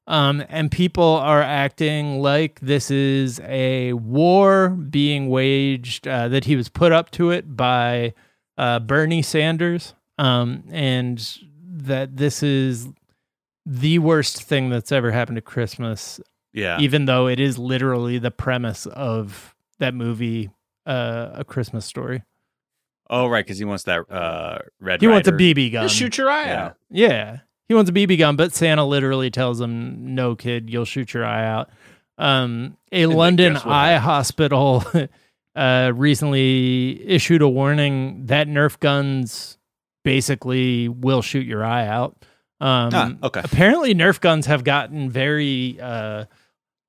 Um, 0.09 0.45
and 0.49 0.71
people 0.71 1.03
are 1.17 1.43
acting 1.43 2.21
like 2.21 2.61
this 2.61 2.91
is 2.93 3.41
a 3.41 3.93
war 3.95 4.69
being 4.69 5.29
waged 5.31 6.07
uh, 6.07 6.29
that 6.29 6.45
he 6.45 6.55
was 6.55 6.69
put 6.69 6.93
up 6.93 7.11
to 7.13 7.31
it 7.31 7.57
by 7.57 8.15
uh, 8.57 8.79
Bernie 8.79 9.23
Sanders, 9.23 9.95
um, 10.19 10.63
and 10.71 11.19
that 11.65 12.17
this 12.17 12.43
is 12.45 12.89
the 13.65 13.99
worst 13.99 14.43
thing 14.45 14.71
that's 14.71 14.93
ever 14.93 15.11
happened 15.11 15.37
to 15.37 15.43
Christmas 15.43 16.21
Yeah. 16.53 16.79
even 16.79 17.07
though 17.07 17.27
it 17.27 17.41
is 17.41 17.59
literally 17.59 18.19
the 18.19 18.31
premise 18.31 18.87
of 18.87 19.57
that 19.81 19.93
movie, 19.93 20.51
uh, 20.87 21.31
A 21.35 21.45
Christmas 21.45 21.85
Story. 21.85 22.23
Oh, 23.09 23.27
right, 23.29 23.45
because 23.45 23.59
he 23.59 23.65
wants 23.65 23.85
that 23.85 24.11
uh, 24.11 24.59
red. 24.81 25.01
He 25.01 25.07
wants 25.07 25.29
a 25.29 25.33
BB 25.33 25.73
gun. 25.73 25.85
Just 25.85 25.97
shoot 25.97 26.19
your 26.19 26.31
eye 26.31 26.47
Yeah. 26.47 26.65
out. 26.65 26.77
Yeah, 26.91 27.39
he 27.69 27.75
wants 27.75 27.91
a 27.91 27.93
BB 27.93 28.19
gun, 28.19 28.37
but 28.37 28.53
Santa 28.53 28.85
literally 28.85 29.31
tells 29.31 29.61
him, 29.61 30.15
"No, 30.15 30.35
kid, 30.35 30.69
you'll 30.71 30.85
shoot 30.85 31.15
your 31.15 31.25
eye 31.25 31.47
out." 31.47 31.71
Um, 32.19 32.77
a 32.93 33.05
then 33.07 33.11
London 33.17 33.57
eye 33.59 33.91
happens? 33.93 34.05
hospital 34.05 34.85
uh, 35.55 35.93
recently 35.95 37.01
issued 37.07 37.43
a 37.43 37.49
warning 37.49 38.27
that 38.27 38.49
Nerf 38.49 38.81
guns 38.81 39.59
basically 40.03 40.89
will 40.89 41.23
shoot 41.23 41.47
your 41.47 41.65
eye 41.65 41.87
out. 41.87 42.17
Um, 42.59 42.91
Ah, 42.95 43.13
okay. 43.25 43.43
Apparently, 43.45 43.95
Nerf 43.95 44.19
guns 44.21 44.47
have 44.47 44.65
gotten 44.65 45.11
very 45.11 45.79
uh, 45.81 46.25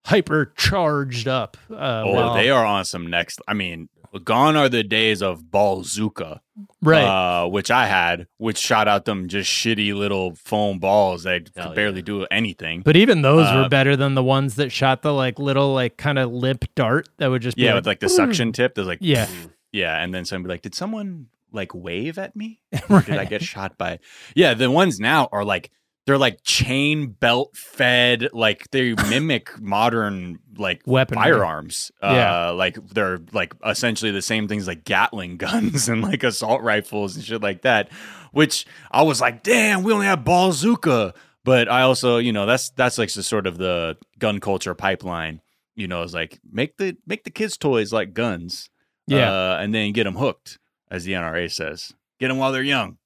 hypercharged 0.06 1.28
up. 1.28 1.58
Uh, 1.70 2.04
Oh, 2.06 2.14
while- 2.14 2.34
they 2.36 2.50
are 2.50 2.66
on 2.66 2.86
some 2.86 3.08
next. 3.08 3.42
I 3.48 3.54
mean, 3.54 3.90
gone 4.24 4.56
are 4.56 4.70
the 4.70 4.84
days 4.84 5.22
of 5.22 5.44
Ballzooka, 5.44 6.40
right. 6.82 7.04
Uh, 7.04 7.48
which 7.48 7.70
I 7.72 7.88
had, 7.88 8.28
which 8.38 8.58
shot 8.58 8.88
out 8.88 9.06
them 9.06 9.28
just 9.28 9.50
shitty 9.52 9.94
little 9.96 10.36
foam 10.36 10.80
balls 10.80 11.24
that 11.24 11.50
Hell 11.56 11.68
could 11.68 11.76
barely 11.76 11.98
yeah. 12.00 12.06
do 12.06 12.26
anything. 12.32 12.82
But 12.82 12.96
even 12.96 13.22
those 13.22 13.52
were 13.52 13.64
Uh, 13.64 13.70
better 13.70 13.96
than 13.96 14.16
the 14.16 14.24
ones 14.24 14.56
that 14.56 14.72
shot 14.72 15.02
the 15.02 15.14
like 15.14 15.40
little 15.40 15.74
like 15.74 15.98
kind 15.98 16.20
of 16.20 16.32
limp 16.32 16.66
dart 16.76 17.10
that 17.18 17.28
would 17.30 17.42
just 17.42 17.58
be 17.58 17.64
yeah, 17.64 17.70
like, 17.74 17.80
with 17.80 17.88
like 17.88 18.00
the 18.00 18.10
suction 18.10 18.52
tip. 18.52 18.76
There's 18.76 18.88
like, 18.88 19.00
Yeah. 19.02 19.28
yeah, 19.72 20.02
and 20.02 20.14
then 20.14 20.26
somebody 20.26 20.54
like, 20.54 20.62
did 20.62 20.76
someone 20.76 21.28
like 21.52 21.74
wave 21.74 22.18
at 22.18 22.36
me? 22.36 22.60
Or 22.90 23.02
Did 23.02 23.18
I 23.18 23.26
get 23.26 23.42
shot 23.42 23.78
by? 23.78 24.00
Yeah, 24.36 24.54
the 24.54 24.70
ones 24.70 25.00
now 25.00 25.30
are 25.32 25.46
like 25.46 25.72
they're 26.08 26.18
like 26.18 26.40
chain 26.44 27.08
belt 27.10 27.56
fed, 27.56 28.30
like 28.34 28.72
they 28.72 28.96
mimic 29.10 29.52
modern 29.62 30.40
like 30.58 30.82
Weaponry. 30.88 31.22
firearms. 31.26 31.92
Yeah. 32.02 32.48
Uh, 32.48 32.54
like 32.56 32.78
they're 32.90 33.20
like 33.34 33.54
essentially 33.64 34.10
the 34.12 34.24
same 34.24 34.48
things 34.48 34.66
like 34.66 34.84
Gatling 34.86 35.38
guns 35.46 35.88
and 35.90 36.02
like 36.02 36.24
assault 36.24 36.64
rifles 36.64 37.16
and 37.16 37.24
shit 37.24 37.44
like 37.44 37.62
that. 37.62 37.92
Which 38.32 38.66
I 38.90 39.04
was 39.04 39.22
like, 39.22 39.44
damn, 39.44 39.84
we 39.84 39.94
only 39.94 40.08
have 40.08 40.20
Ballzooka. 40.24 41.14
But 41.44 41.70
I 41.70 41.82
also, 41.84 42.18
you 42.18 42.32
know, 42.34 42.46
that's 42.46 42.70
that's 42.72 42.98
like 42.98 43.12
the 43.14 43.22
sort 43.24 43.46
of 43.46 43.58
the 43.58 43.98
gun 44.18 44.40
culture 44.40 44.74
pipeline. 44.74 45.42
You 45.76 45.88
know, 45.88 46.02
it's 46.04 46.14
like 46.14 46.40
make 46.52 46.78
the 46.78 46.98
make 47.06 47.24
the 47.24 47.30
kids' 47.30 47.56
toys 47.58 47.94
like 47.94 48.14
guns. 48.14 48.70
Yeah. 49.08 49.32
uh, 49.32 49.58
and 49.62 49.74
then 49.74 49.94
get 49.94 50.04
them 50.06 50.16
hooked. 50.16 50.58
as 50.92 51.04
the 51.06 51.14
NRA 51.14 51.50
says. 51.52 51.94
Get 52.20 52.28
them 52.30 52.38
while 52.38 52.52
they're 52.52 52.64
young, 52.64 52.98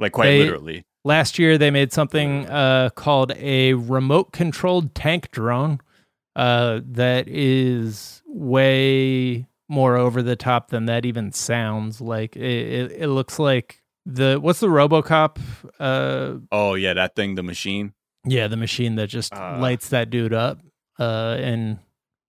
like 0.00 0.12
quite 0.12 0.26
They- 0.30 0.38
literally. 0.40 0.84
Last 1.08 1.38
year, 1.38 1.56
they 1.56 1.70
made 1.70 1.90
something 1.90 2.46
uh, 2.50 2.90
called 2.94 3.32
a 3.38 3.72
remote 3.72 4.30
controlled 4.30 4.94
tank 4.94 5.30
drone 5.30 5.80
uh, 6.36 6.80
that 6.84 7.26
is 7.28 8.22
way 8.26 9.46
more 9.70 9.96
over 9.96 10.22
the 10.22 10.36
top 10.36 10.68
than 10.68 10.84
that 10.84 11.06
even 11.06 11.32
sounds. 11.32 12.02
Like 12.02 12.36
it, 12.36 12.42
it, 12.42 12.92
it 13.04 13.08
looks 13.08 13.38
like 13.38 13.82
the 14.04 14.36
what's 14.38 14.60
the 14.60 14.66
RoboCop? 14.66 15.38
Uh, 15.80 16.40
Oh 16.52 16.74
yeah, 16.74 16.92
that 16.92 17.16
thing, 17.16 17.36
the 17.36 17.42
machine. 17.42 17.94
yeah, 18.26 18.46
the 18.46 18.58
machine 18.58 18.96
that 18.96 19.06
just 19.06 19.32
Uh. 19.32 19.56
lights 19.58 19.88
that 19.88 20.10
dude 20.10 20.34
up. 20.34 20.60
Uh, 20.98 21.38
and 21.40 21.78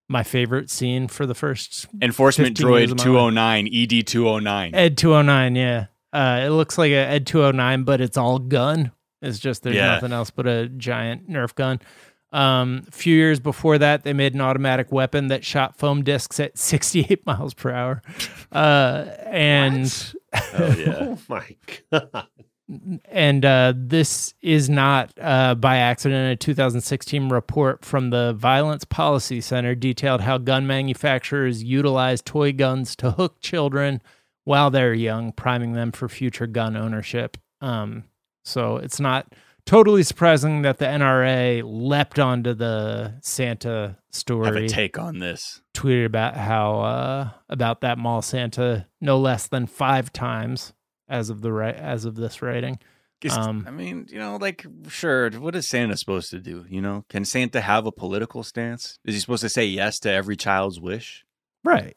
my 0.08 0.24
favorite 0.24 0.70
scene 0.70 1.10
for 1.10 1.26
the 1.26 1.36
first 1.36 1.86
Enforcement 2.02 2.58
15 2.58 2.74
years 2.78 2.92
of 2.92 2.98
Droid 3.00 3.04
209, 3.04 3.68
ED 3.74 4.08
209. 4.08 4.74
Ed 4.74 4.98
209, 4.98 5.56
yeah. 5.56 5.88
Uh, 6.12 6.42
it 6.46 6.50
looks 6.50 6.78
like 6.78 6.92
a 6.92 6.96
Ed 7.08 7.28
209, 7.28 7.84
but 7.84 8.02
it's 8.02 8.18
all 8.18 8.40
gun. 8.40 8.92
It's 9.22 9.40
just 9.40 9.64
there's 9.64 9.76
Yeah. 9.76 9.94
nothing 9.96 10.12
else 10.14 10.30
but 10.32 10.48
a 10.48 10.68
giant 10.70 11.30
Nerf 11.30 11.54
gun. 11.56 11.80
Um, 12.32 12.84
a 12.88 12.92
few 12.92 13.16
years 13.16 13.40
before 13.40 13.78
that, 13.80 14.04
they 14.04 14.14
made 14.14 14.36
an 14.36 14.42
automatic 14.42 14.92
weapon 14.92 15.28
that 15.30 15.44
shot 15.44 15.78
foam 15.78 16.04
discs 16.04 16.40
at 16.40 16.58
68 16.58 17.26
miles 17.26 17.54
per 17.54 17.72
hour. 17.72 18.02
Uh, 18.52 19.06
and 19.26 20.14
Oh 20.34 20.76
yeah. 20.78 20.96
Oh 21.00 21.18
my 21.28 21.56
god. 21.92 22.28
and 23.12 23.44
uh, 23.46 23.74
this 23.76 24.36
is 24.42 24.70
not 24.70 25.12
uh, 25.20 25.56
by 25.56 25.78
accident. 25.78 26.32
A 26.34 26.36
2016 26.36 27.30
report 27.30 27.84
from 27.84 28.12
the 28.12 28.34
Violence 28.34 28.86
Policy 28.86 29.42
Center 29.42 29.74
detailed 29.74 30.22
how 30.22 30.38
gun 30.38 30.68
manufacturers 30.68 31.64
utilize 31.64 32.22
toy 32.22 32.54
guns 32.54 32.96
to 32.98 33.12
hook 33.12 33.40
children 33.42 34.02
while 34.50 34.72
they're 34.72 34.96
young, 34.96 35.32
priming 35.32 35.74
them 35.74 35.92
for 35.92 36.10
future 36.10 36.48
gun 36.48 36.76
ownership. 36.76 37.38
Um, 37.62 38.06
so 38.44 38.78
it's 38.78 39.00
not 39.00 39.36
totally 39.68 40.02
surprising 40.02 40.64
that 40.64 40.80
the 40.80 40.86
NRA 40.86 41.62
leapt 41.64 42.18
onto 42.18 42.56
the 42.56 43.14
Santa 43.22 43.70
Have 43.80 43.96
story 44.10 44.66
a 44.66 44.68
take 44.68 44.98
on 44.98 45.20
this. 45.20 45.62
tweeted 45.76 46.06
about 46.06 46.36
how 46.36 46.80
uh, 46.80 47.30
about 47.48 47.82
that 47.82 48.00
mall 48.00 48.24
Santa 48.24 48.88
no 49.00 49.20
less 49.20 49.46
than 49.46 49.68
five 49.68 50.12
times 50.12 50.74
as 51.08 51.30
of 51.30 51.42
the 51.42 51.54
right 51.54 51.76
as 51.76 52.06
of 52.06 52.16
this 52.16 52.42
writing. 52.42 52.80
Um, 53.30 53.66
I 53.68 53.72
mean, 53.72 54.08
you 54.10 54.18
know, 54.18 54.38
like, 54.38 54.66
sure, 54.88 55.30
what 55.30 55.56
is 55.56 55.68
Santa 55.68 55.96
supposed 55.96 56.32
to 56.32 56.40
do? 56.40 56.66
You 56.68 56.82
know, 56.82 57.06
can 57.08 57.24
Santa 57.24 57.62
have 57.62 57.86
a 57.86 57.92
political 57.92 58.42
stance? 58.42 58.98
Is 59.06 59.14
he 59.14 59.20
supposed 59.20 59.42
to 59.42 59.50
say 59.50 59.66
yes 59.66 60.00
to 60.00 60.12
every 60.12 60.38
child's 60.38 60.80
wish? 60.80 61.24
Right. 61.64 61.96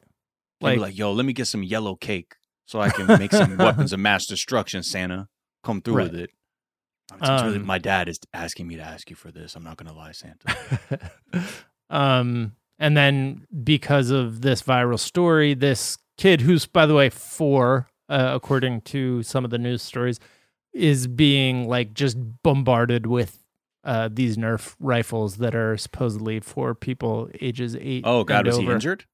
Like, 0.60 0.78
like 0.78 0.98
yo, 0.98 1.12
let 1.12 1.24
me 1.24 1.32
get 1.32 1.46
some 1.46 1.62
yellow 1.62 1.96
cake 1.96 2.34
so 2.66 2.80
I 2.80 2.90
can 2.90 3.06
make 3.18 3.32
some 3.32 3.56
weapons 3.56 3.92
of 3.94 4.00
mass 4.00 4.26
destruction, 4.26 4.82
Santa. 4.82 5.28
Come 5.64 5.80
through 5.80 5.94
Right. 5.96 6.10
with 6.12 6.20
it. 6.20 6.30
It's 7.20 7.28
really, 7.42 7.56
Um, 7.58 7.66
my 7.66 7.78
dad 7.78 8.08
is 8.08 8.18
asking 8.32 8.66
me 8.68 8.76
to 8.76 8.82
ask 8.82 9.10
you 9.10 9.16
for 9.16 9.30
this. 9.30 9.54
I'm 9.54 9.64
not 9.64 9.76
going 9.76 9.88
to 9.88 9.94
lie, 9.96 10.12
Santa. 10.12 11.10
um, 11.90 12.52
and 12.78 12.96
then 12.96 13.46
because 13.62 14.10
of 14.10 14.40
this 14.42 14.62
viral 14.62 14.98
story, 14.98 15.54
this 15.54 15.98
kid, 16.16 16.40
who's 16.40 16.66
by 16.66 16.86
the 16.86 16.94
way 16.94 17.10
four, 17.10 17.88
uh, 18.08 18.30
according 18.34 18.80
to 18.82 19.22
some 19.22 19.44
of 19.44 19.50
the 19.50 19.58
news 19.58 19.82
stories, 19.82 20.18
is 20.72 21.06
being 21.06 21.68
like 21.68 21.92
just 21.94 22.16
bombarded 22.42 23.06
with 23.06 23.38
uh, 23.84 24.08
these 24.10 24.36
Nerf 24.36 24.74
rifles 24.80 25.36
that 25.36 25.54
are 25.54 25.76
supposedly 25.76 26.40
for 26.40 26.74
people 26.74 27.28
ages 27.40 27.76
eight. 27.76 28.04
Oh, 28.06 28.24
God, 28.24 28.46
was 28.46 28.56
he 28.58 28.66
injured? 28.66 29.04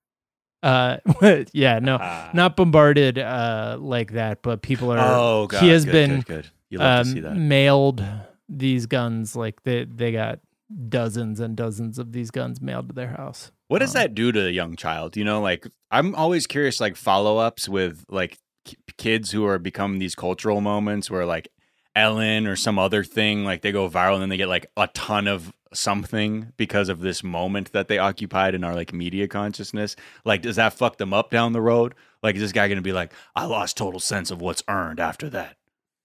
Uh, 0.62 0.96
yeah, 1.52 1.78
no, 1.78 1.98
Ah. 2.00 2.30
not 2.34 2.56
bombarded 2.56 3.18
uh, 3.18 3.76
like 3.78 4.12
that, 4.12 4.42
but 4.42 4.62
people 4.62 4.90
are. 4.92 4.98
Oh, 4.98 5.46
God. 5.46 5.62
he 5.62 5.68
has 5.68 5.84
good, 5.84 5.92
been 5.92 6.10
Good, 6.16 6.26
good. 6.26 6.50
You 6.70 6.78
love 6.78 7.06
to 7.06 7.12
see 7.12 7.20
that. 7.20 7.32
um, 7.32 7.48
mailed 7.48 8.04
these 8.48 8.86
guns 8.86 9.36
like 9.36 9.62
they 9.62 9.84
they 9.84 10.10
got 10.12 10.40
dozens 10.88 11.40
and 11.40 11.56
dozens 11.56 11.98
of 11.98 12.12
these 12.12 12.30
guns 12.30 12.60
mailed 12.60 12.88
to 12.88 12.94
their 12.94 13.08
house. 13.08 13.50
What 13.68 13.78
does 13.80 13.94
um, 13.94 14.00
that 14.02 14.14
do 14.14 14.32
to 14.32 14.46
a 14.46 14.50
young 14.50 14.76
child? 14.76 15.16
You 15.16 15.24
know, 15.24 15.40
like 15.40 15.66
I'm 15.90 16.14
always 16.14 16.46
curious, 16.46 16.80
like 16.80 16.96
follow 16.96 17.38
ups 17.38 17.68
with 17.68 18.04
like 18.08 18.38
k- 18.64 18.76
kids 18.96 19.30
who 19.30 19.46
are 19.46 19.58
become 19.58 19.98
these 19.98 20.14
cultural 20.14 20.60
moments 20.60 21.10
where 21.10 21.24
like 21.24 21.48
Ellen 21.94 22.46
or 22.46 22.54
some 22.56 22.78
other 22.78 23.02
thing, 23.02 23.44
like 23.44 23.62
they 23.62 23.72
go 23.72 23.88
viral 23.88 24.14
and 24.14 24.22
then 24.22 24.28
they 24.28 24.36
get 24.36 24.48
like 24.48 24.66
a 24.76 24.88
ton 24.88 25.26
of 25.26 25.52
something 25.72 26.52
because 26.56 26.88
of 26.88 27.00
this 27.00 27.22
moment 27.22 27.72
that 27.72 27.88
they 27.88 27.98
occupied 27.98 28.54
in 28.54 28.64
our 28.64 28.74
like 28.74 28.92
media 28.92 29.28
consciousness. 29.28 29.96
Like, 30.24 30.42
does 30.42 30.56
that 30.56 30.72
fuck 30.72 30.98
them 30.98 31.12
up 31.12 31.30
down 31.30 31.52
the 31.52 31.60
road? 31.60 31.94
Like, 32.22 32.34
is 32.34 32.40
this 32.40 32.52
guy 32.52 32.68
going 32.68 32.76
to 32.76 32.82
be 32.82 32.92
like, 32.92 33.12
I 33.34 33.44
lost 33.46 33.76
total 33.76 34.00
sense 34.00 34.30
of 34.30 34.40
what's 34.40 34.62
earned 34.68 35.00
after 35.00 35.30
that? 35.30 35.56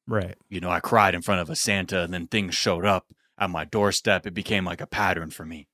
Right. 0.08 0.36
You 0.50 0.60
know, 0.60 0.70
I 0.70 0.80
cried 0.80 1.16
in 1.16 1.22
front 1.22 1.42
of 1.42 1.50
a 1.50 1.56
Santa 1.56 2.02
and 2.02 2.14
then 2.14 2.28
things 2.28 2.56
showed 2.56 2.86
up 2.86 3.08
at 3.38 3.50
my 3.50 3.66
doorstep. 3.66 4.28
It 4.28 4.34
became 4.34 4.66
like 4.66 4.82
a 4.82 4.88
pattern 4.88 5.30
for 5.30 5.46
me. 5.46 5.68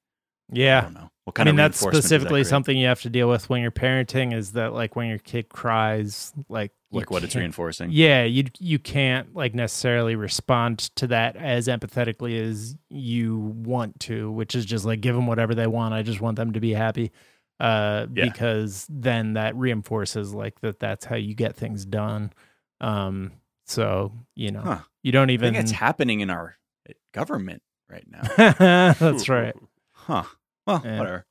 I 0.51 0.55
Yeah. 0.57 0.81
don't 0.81 0.93
know. 0.93 1.09
What 1.25 1.39
I 1.39 1.43
mean, 1.43 1.49
of 1.51 1.57
that's 1.57 1.79
does 1.79 1.85
that 1.91 1.93
specifically 1.95 2.43
something 2.43 2.75
you 2.75 2.87
have 2.87 3.01
to 3.03 3.09
deal 3.09 3.29
with 3.29 3.49
when 3.51 3.61
you're 3.61 3.69
parenting 3.69 4.33
is 4.33 4.53
that 4.53 4.73
like 4.73 4.95
when 4.95 5.09
your 5.09 5.19
kid 5.19 5.47
cries, 5.49 6.33
like 6.49 6.71
like 6.91 7.11
what 7.11 7.23
it's 7.23 7.35
reinforcing. 7.35 7.89
Yeah, 7.91 8.23
you 8.23 8.45
you 8.59 8.79
can't 8.79 9.35
like 9.35 9.53
necessarily 9.53 10.15
respond 10.15 10.79
to 10.95 11.05
that 11.07 11.35
as 11.35 11.67
empathetically 11.67 12.41
as 12.41 12.75
you 12.89 13.37
want 13.37 13.99
to, 14.01 14.31
which 14.31 14.55
is 14.55 14.65
just 14.65 14.85
like 14.85 15.01
give 15.01 15.13
them 15.15 15.27
whatever 15.27 15.53
they 15.53 15.67
want. 15.67 15.93
I 15.93 16.01
just 16.01 16.19
want 16.19 16.35
them 16.35 16.53
to 16.53 16.59
be 16.59 16.73
happy, 16.73 17.11
uh, 17.59 18.07
Yeah. 18.11 18.23
because 18.25 18.87
then 18.89 19.33
that 19.33 19.55
reinforces 19.55 20.33
like 20.33 20.61
that. 20.61 20.79
That's 20.79 21.05
how 21.05 21.15
you 21.15 21.35
get 21.35 21.55
things 21.55 21.85
done. 21.85 22.33
Um, 22.81 23.33
so 23.67 24.13
you 24.35 24.49
know, 24.49 24.61
Huh. 24.61 24.79
you 25.03 25.11
don't 25.11 25.29
I 25.29 25.33
even. 25.33 25.53
think 25.53 25.63
it's 25.63 25.71
happening 25.73 26.21
in 26.21 26.31
our 26.31 26.57
eh, 26.89 26.93
government 27.13 27.61
right 27.87 28.07
now. 28.09 28.23
that's 28.99 29.29
right. 29.29 29.53
Huh. 29.91 30.23
Well, 30.69 30.81
Yeah. 30.85 30.99
whatever. 30.99 31.25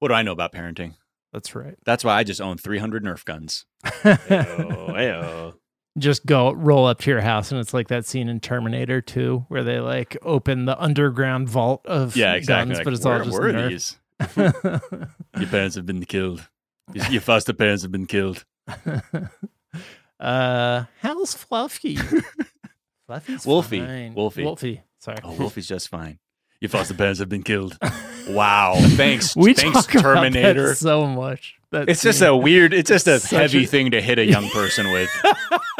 What 0.00 0.08
do 0.08 0.14
I 0.14 0.22
know 0.22 0.32
about 0.32 0.52
parenting? 0.52 0.94
That's 1.32 1.54
right. 1.54 1.76
That's 1.84 2.04
why 2.04 2.14
I 2.16 2.24
just 2.24 2.40
own 2.40 2.58
300 2.58 3.02
Nerf 3.04 3.24
guns. 3.24 3.64
Ayo, 3.84 4.88
ayo. 4.90 5.54
just 5.98 6.26
go 6.26 6.52
roll 6.52 6.86
up 6.86 6.98
to 7.00 7.10
your 7.10 7.20
house 7.22 7.50
and 7.52 7.58
it's 7.60 7.72
like 7.72 7.88
that 7.88 8.04
scene 8.04 8.28
in 8.28 8.38
Terminator 8.40 9.00
2 9.00 9.46
where 9.48 9.64
they 9.64 9.80
like 9.80 10.16
open 10.22 10.66
the 10.66 10.78
underground 10.80 11.48
vault 11.48 11.86
of 11.86 12.16
Yeah, 12.16 12.34
exactly. 12.34 12.74
guns, 12.74 12.78
Like, 12.78 12.84
but 12.84 12.92
it's 12.94 13.06
all 13.06 13.18
just 13.24 13.38
where 13.40 13.52
Nerf. 13.52 13.68
these? 13.70 13.98
Your 15.40 15.48
parents 15.48 15.76
have 15.76 15.86
been 15.86 16.04
killed. 16.04 16.46
Your, 16.92 17.06
your 17.06 17.20
foster 17.22 17.52
parents 17.54 17.82
have 17.82 17.92
been 17.92 18.06
killed. 18.06 18.44
uh, 20.20 20.84
how's 21.00 21.34
Fluffy? 21.34 21.96
Fluffy's 23.06 23.46
Wolfie. 23.46 23.80
fine. 23.80 24.14
Wolfie. 24.14 24.44
Wolfie. 24.44 24.82
Sorry. 25.00 25.18
Oh, 25.24 25.32
Wolfie's 25.34 25.66
just 25.68 25.88
fine. 25.88 26.18
Your 26.60 26.68
foster 26.68 26.94
parents 26.94 27.18
have 27.20 27.28
been 27.28 27.42
killed. 27.42 27.76
Wow. 28.28 28.74
Thanks. 28.78 29.34
we 29.36 29.54
Thanks, 29.54 29.86
talk 29.86 29.94
about 29.94 30.02
Terminator. 30.14 30.68
that 30.68 30.76
so 30.76 31.06
much. 31.06 31.56
That 31.70 31.88
It's 31.88 32.02
just 32.02 32.20
a 32.22 32.36
weird, 32.36 32.72
it's 32.74 32.88
just 32.88 33.06
a 33.08 33.18
Such 33.18 33.30
heavy 33.30 33.64
a- 33.64 33.66
thing 33.66 33.90
to 33.92 34.00
hit 34.02 34.18
a 34.18 34.24
young 34.24 34.48
person 34.50 34.90
with. 34.92 35.10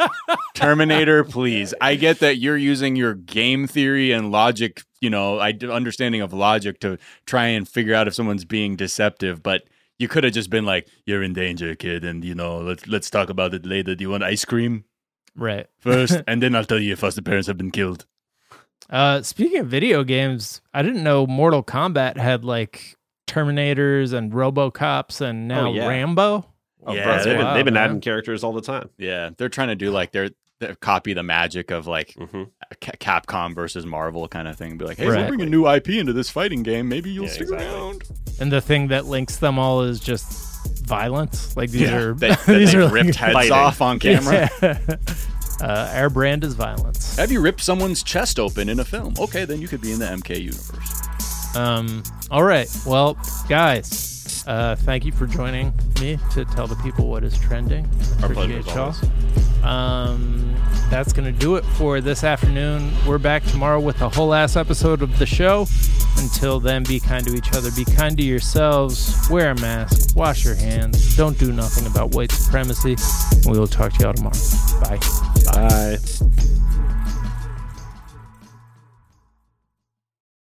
Terminator, 0.55 1.23
please. 1.23 1.73
I 1.81 1.95
get 1.95 2.19
that 2.19 2.37
you're 2.37 2.57
using 2.57 2.95
your 2.95 3.13
game 3.13 3.67
theory 3.67 4.11
and 4.11 4.31
logic, 4.31 4.83
you 5.01 5.09
know, 5.09 5.39
I 5.39 5.53
understanding 5.69 6.21
of 6.21 6.33
logic 6.33 6.79
to 6.81 6.97
try 7.25 7.47
and 7.47 7.67
figure 7.67 7.93
out 7.95 8.07
if 8.07 8.13
someone's 8.13 8.45
being 8.45 8.75
deceptive, 8.75 9.43
but 9.43 9.63
you 9.99 10.07
could 10.07 10.23
have 10.23 10.33
just 10.33 10.49
been 10.49 10.65
like, 10.65 10.87
"You're 11.05 11.21
in 11.23 11.33
danger, 11.33 11.75
kid, 11.75 12.03
and 12.03 12.23
you 12.25 12.33
know, 12.35 12.57
let's 12.59 12.87
let's 12.87 13.09
talk 13.09 13.29
about 13.29 13.53
it 13.53 13.65
later. 13.65 13.93
Do 13.95 14.03
you 14.03 14.09
want 14.09 14.23
ice 14.23 14.43
cream 14.45 14.85
right. 15.35 15.67
first, 15.79 16.21
and 16.27 16.41
then 16.41 16.55
I'll 16.55 16.65
tell 16.65 16.79
you 16.79 16.93
if 16.93 17.03
us 17.03 17.15
the 17.15 17.21
parents 17.21 17.47
have 17.47 17.57
been 17.57 17.71
killed." 17.71 18.05
Uh, 18.89 19.21
speaking 19.21 19.59
of 19.59 19.67
video 19.67 20.03
games, 20.03 20.61
I 20.73 20.81
didn't 20.81 21.03
know 21.03 21.25
Mortal 21.25 21.63
Kombat 21.63 22.17
had 22.17 22.43
like 22.45 22.95
Terminators 23.27 24.13
and 24.13 24.31
RoboCops 24.31 25.21
and 25.21 25.47
now 25.47 25.71
yeah. 25.71 25.87
Rambo. 25.87 26.45
Oh, 26.85 26.93
Yeah, 26.93 27.03
bro, 27.05 27.15
they've 27.15 27.23
been, 27.25 27.37
wild, 27.45 27.57
they've 27.57 27.65
been 27.65 27.73
man. 27.75 27.83
adding 27.85 28.01
characters 28.01 28.43
all 28.43 28.53
the 28.53 28.61
time. 28.61 28.89
Yeah, 28.97 29.29
they're 29.37 29.49
trying 29.49 29.69
to 29.69 29.75
do 29.75 29.89
like 29.89 30.11
their, 30.11 30.29
their 30.59 30.75
copy 30.75 31.13
the 31.13 31.23
magic 31.23 31.71
of 31.71 31.87
like 31.87 32.13
hmm 32.13 32.43
Ca- 32.81 33.21
Capcom 33.21 33.55
versus 33.55 33.85
Marvel 33.85 34.27
kind 34.27 34.47
of 34.47 34.57
thing. 34.57 34.77
Be 34.77 34.85
like, 34.85 34.97
hey, 34.97 35.07
Right. 35.07 35.19
we'll 35.19 35.27
bring 35.29 35.41
a 35.41 35.45
new 35.45 35.67
IP 35.67 35.89
into 35.89 36.11
this 36.13 36.29
fighting 36.29 36.61
game. 36.63 36.89
Maybe 36.89 37.09
you'll 37.09 37.25
Yeah, 37.25 37.31
stick 37.31 37.41
exactly. 37.43 37.67
around. 37.67 38.03
And 38.39 38.51
the 38.51 38.61
thing 38.61 38.89
that 38.89 39.05
links 39.05 39.37
them 39.37 39.57
all 39.57 39.81
is 39.83 39.99
just 39.99 40.31
violence. 40.85 41.55
Like 41.55 41.69
these 41.71 41.89
are 41.89 42.13
that, 42.15 42.39
that 42.45 42.53
these 42.57 42.75
are 42.75 42.87
ripped 42.89 43.15
heads 43.15 43.33
Fighting. 43.33 43.51
off 43.53 43.81
on 43.81 43.99
camera. 43.99 44.49
Yeah. 44.61 44.77
uh, 45.61 45.91
our 45.95 46.09
brand 46.09 46.43
is 46.43 46.53
violence. 46.53 47.15
Have 47.17 47.31
you 47.31 47.41
ripped 47.41 47.61
someone's 47.61 48.03
chest 48.03 48.39
open 48.39 48.69
in 48.69 48.79
a 48.79 48.85
film? 48.85 49.13
Okay, 49.19 49.45
then 49.45 49.61
you 49.61 49.67
could 49.67 49.81
be 49.81 49.91
in 49.91 49.99
the 49.99 50.05
MK 50.05 50.41
universe. 50.41 51.55
Um. 51.55 52.03
All 52.31 52.43
right. 52.43 52.67
Well, 52.85 53.17
guys, 53.47 54.43
uh, 54.47 54.75
thank 54.75 55.05
you 55.05 55.11
for 55.11 55.27
joining 55.27 55.73
me 56.01 56.17
to 56.31 56.45
tell 56.45 56.67
the 56.67 56.75
people 56.77 57.07
what 57.07 57.23
is 57.23 57.37
trending. 57.37 57.85
Our 58.21 58.31
Appreciate 58.31 58.65
pleasure 58.65 59.05
y'all. 59.05 59.65
Um, 59.69 60.55
that's 60.89 61.13
going 61.13 61.31
to 61.31 61.39
do 61.39 61.55
it 61.55 61.63
for 61.63 62.01
this 62.01 62.23
afternoon. 62.23 62.91
We're 63.07 63.17
back 63.17 63.43
tomorrow 63.45 63.79
with 63.79 64.01
a 64.01 64.09
whole 64.09 64.33
ass 64.33 64.55
episode 64.55 65.01
of 65.01 65.17
the 65.17 65.25
show. 65.25 65.65
Until 66.17 66.59
then, 66.59 66.83
be 66.83 66.99
kind 66.99 67.25
to 67.25 67.33
each 67.33 67.53
other, 67.53 67.71
be 67.71 67.85
kind 67.85 68.15
to 68.17 68.23
yourselves, 68.23 69.27
wear 69.29 69.51
a 69.51 69.55
mask, 69.59 70.15
wash 70.15 70.45
your 70.45 70.55
hands, 70.55 71.15
don't 71.17 71.37
do 71.39 71.51
nothing 71.51 71.87
about 71.87 72.13
white 72.13 72.31
supremacy. 72.31 72.95
We 73.49 73.57
will 73.57 73.67
talk 73.67 73.93
to 73.93 74.03
y'all 74.03 74.13
tomorrow. 74.13 74.37
Bye. 74.81 75.32
Bye. 75.53 75.99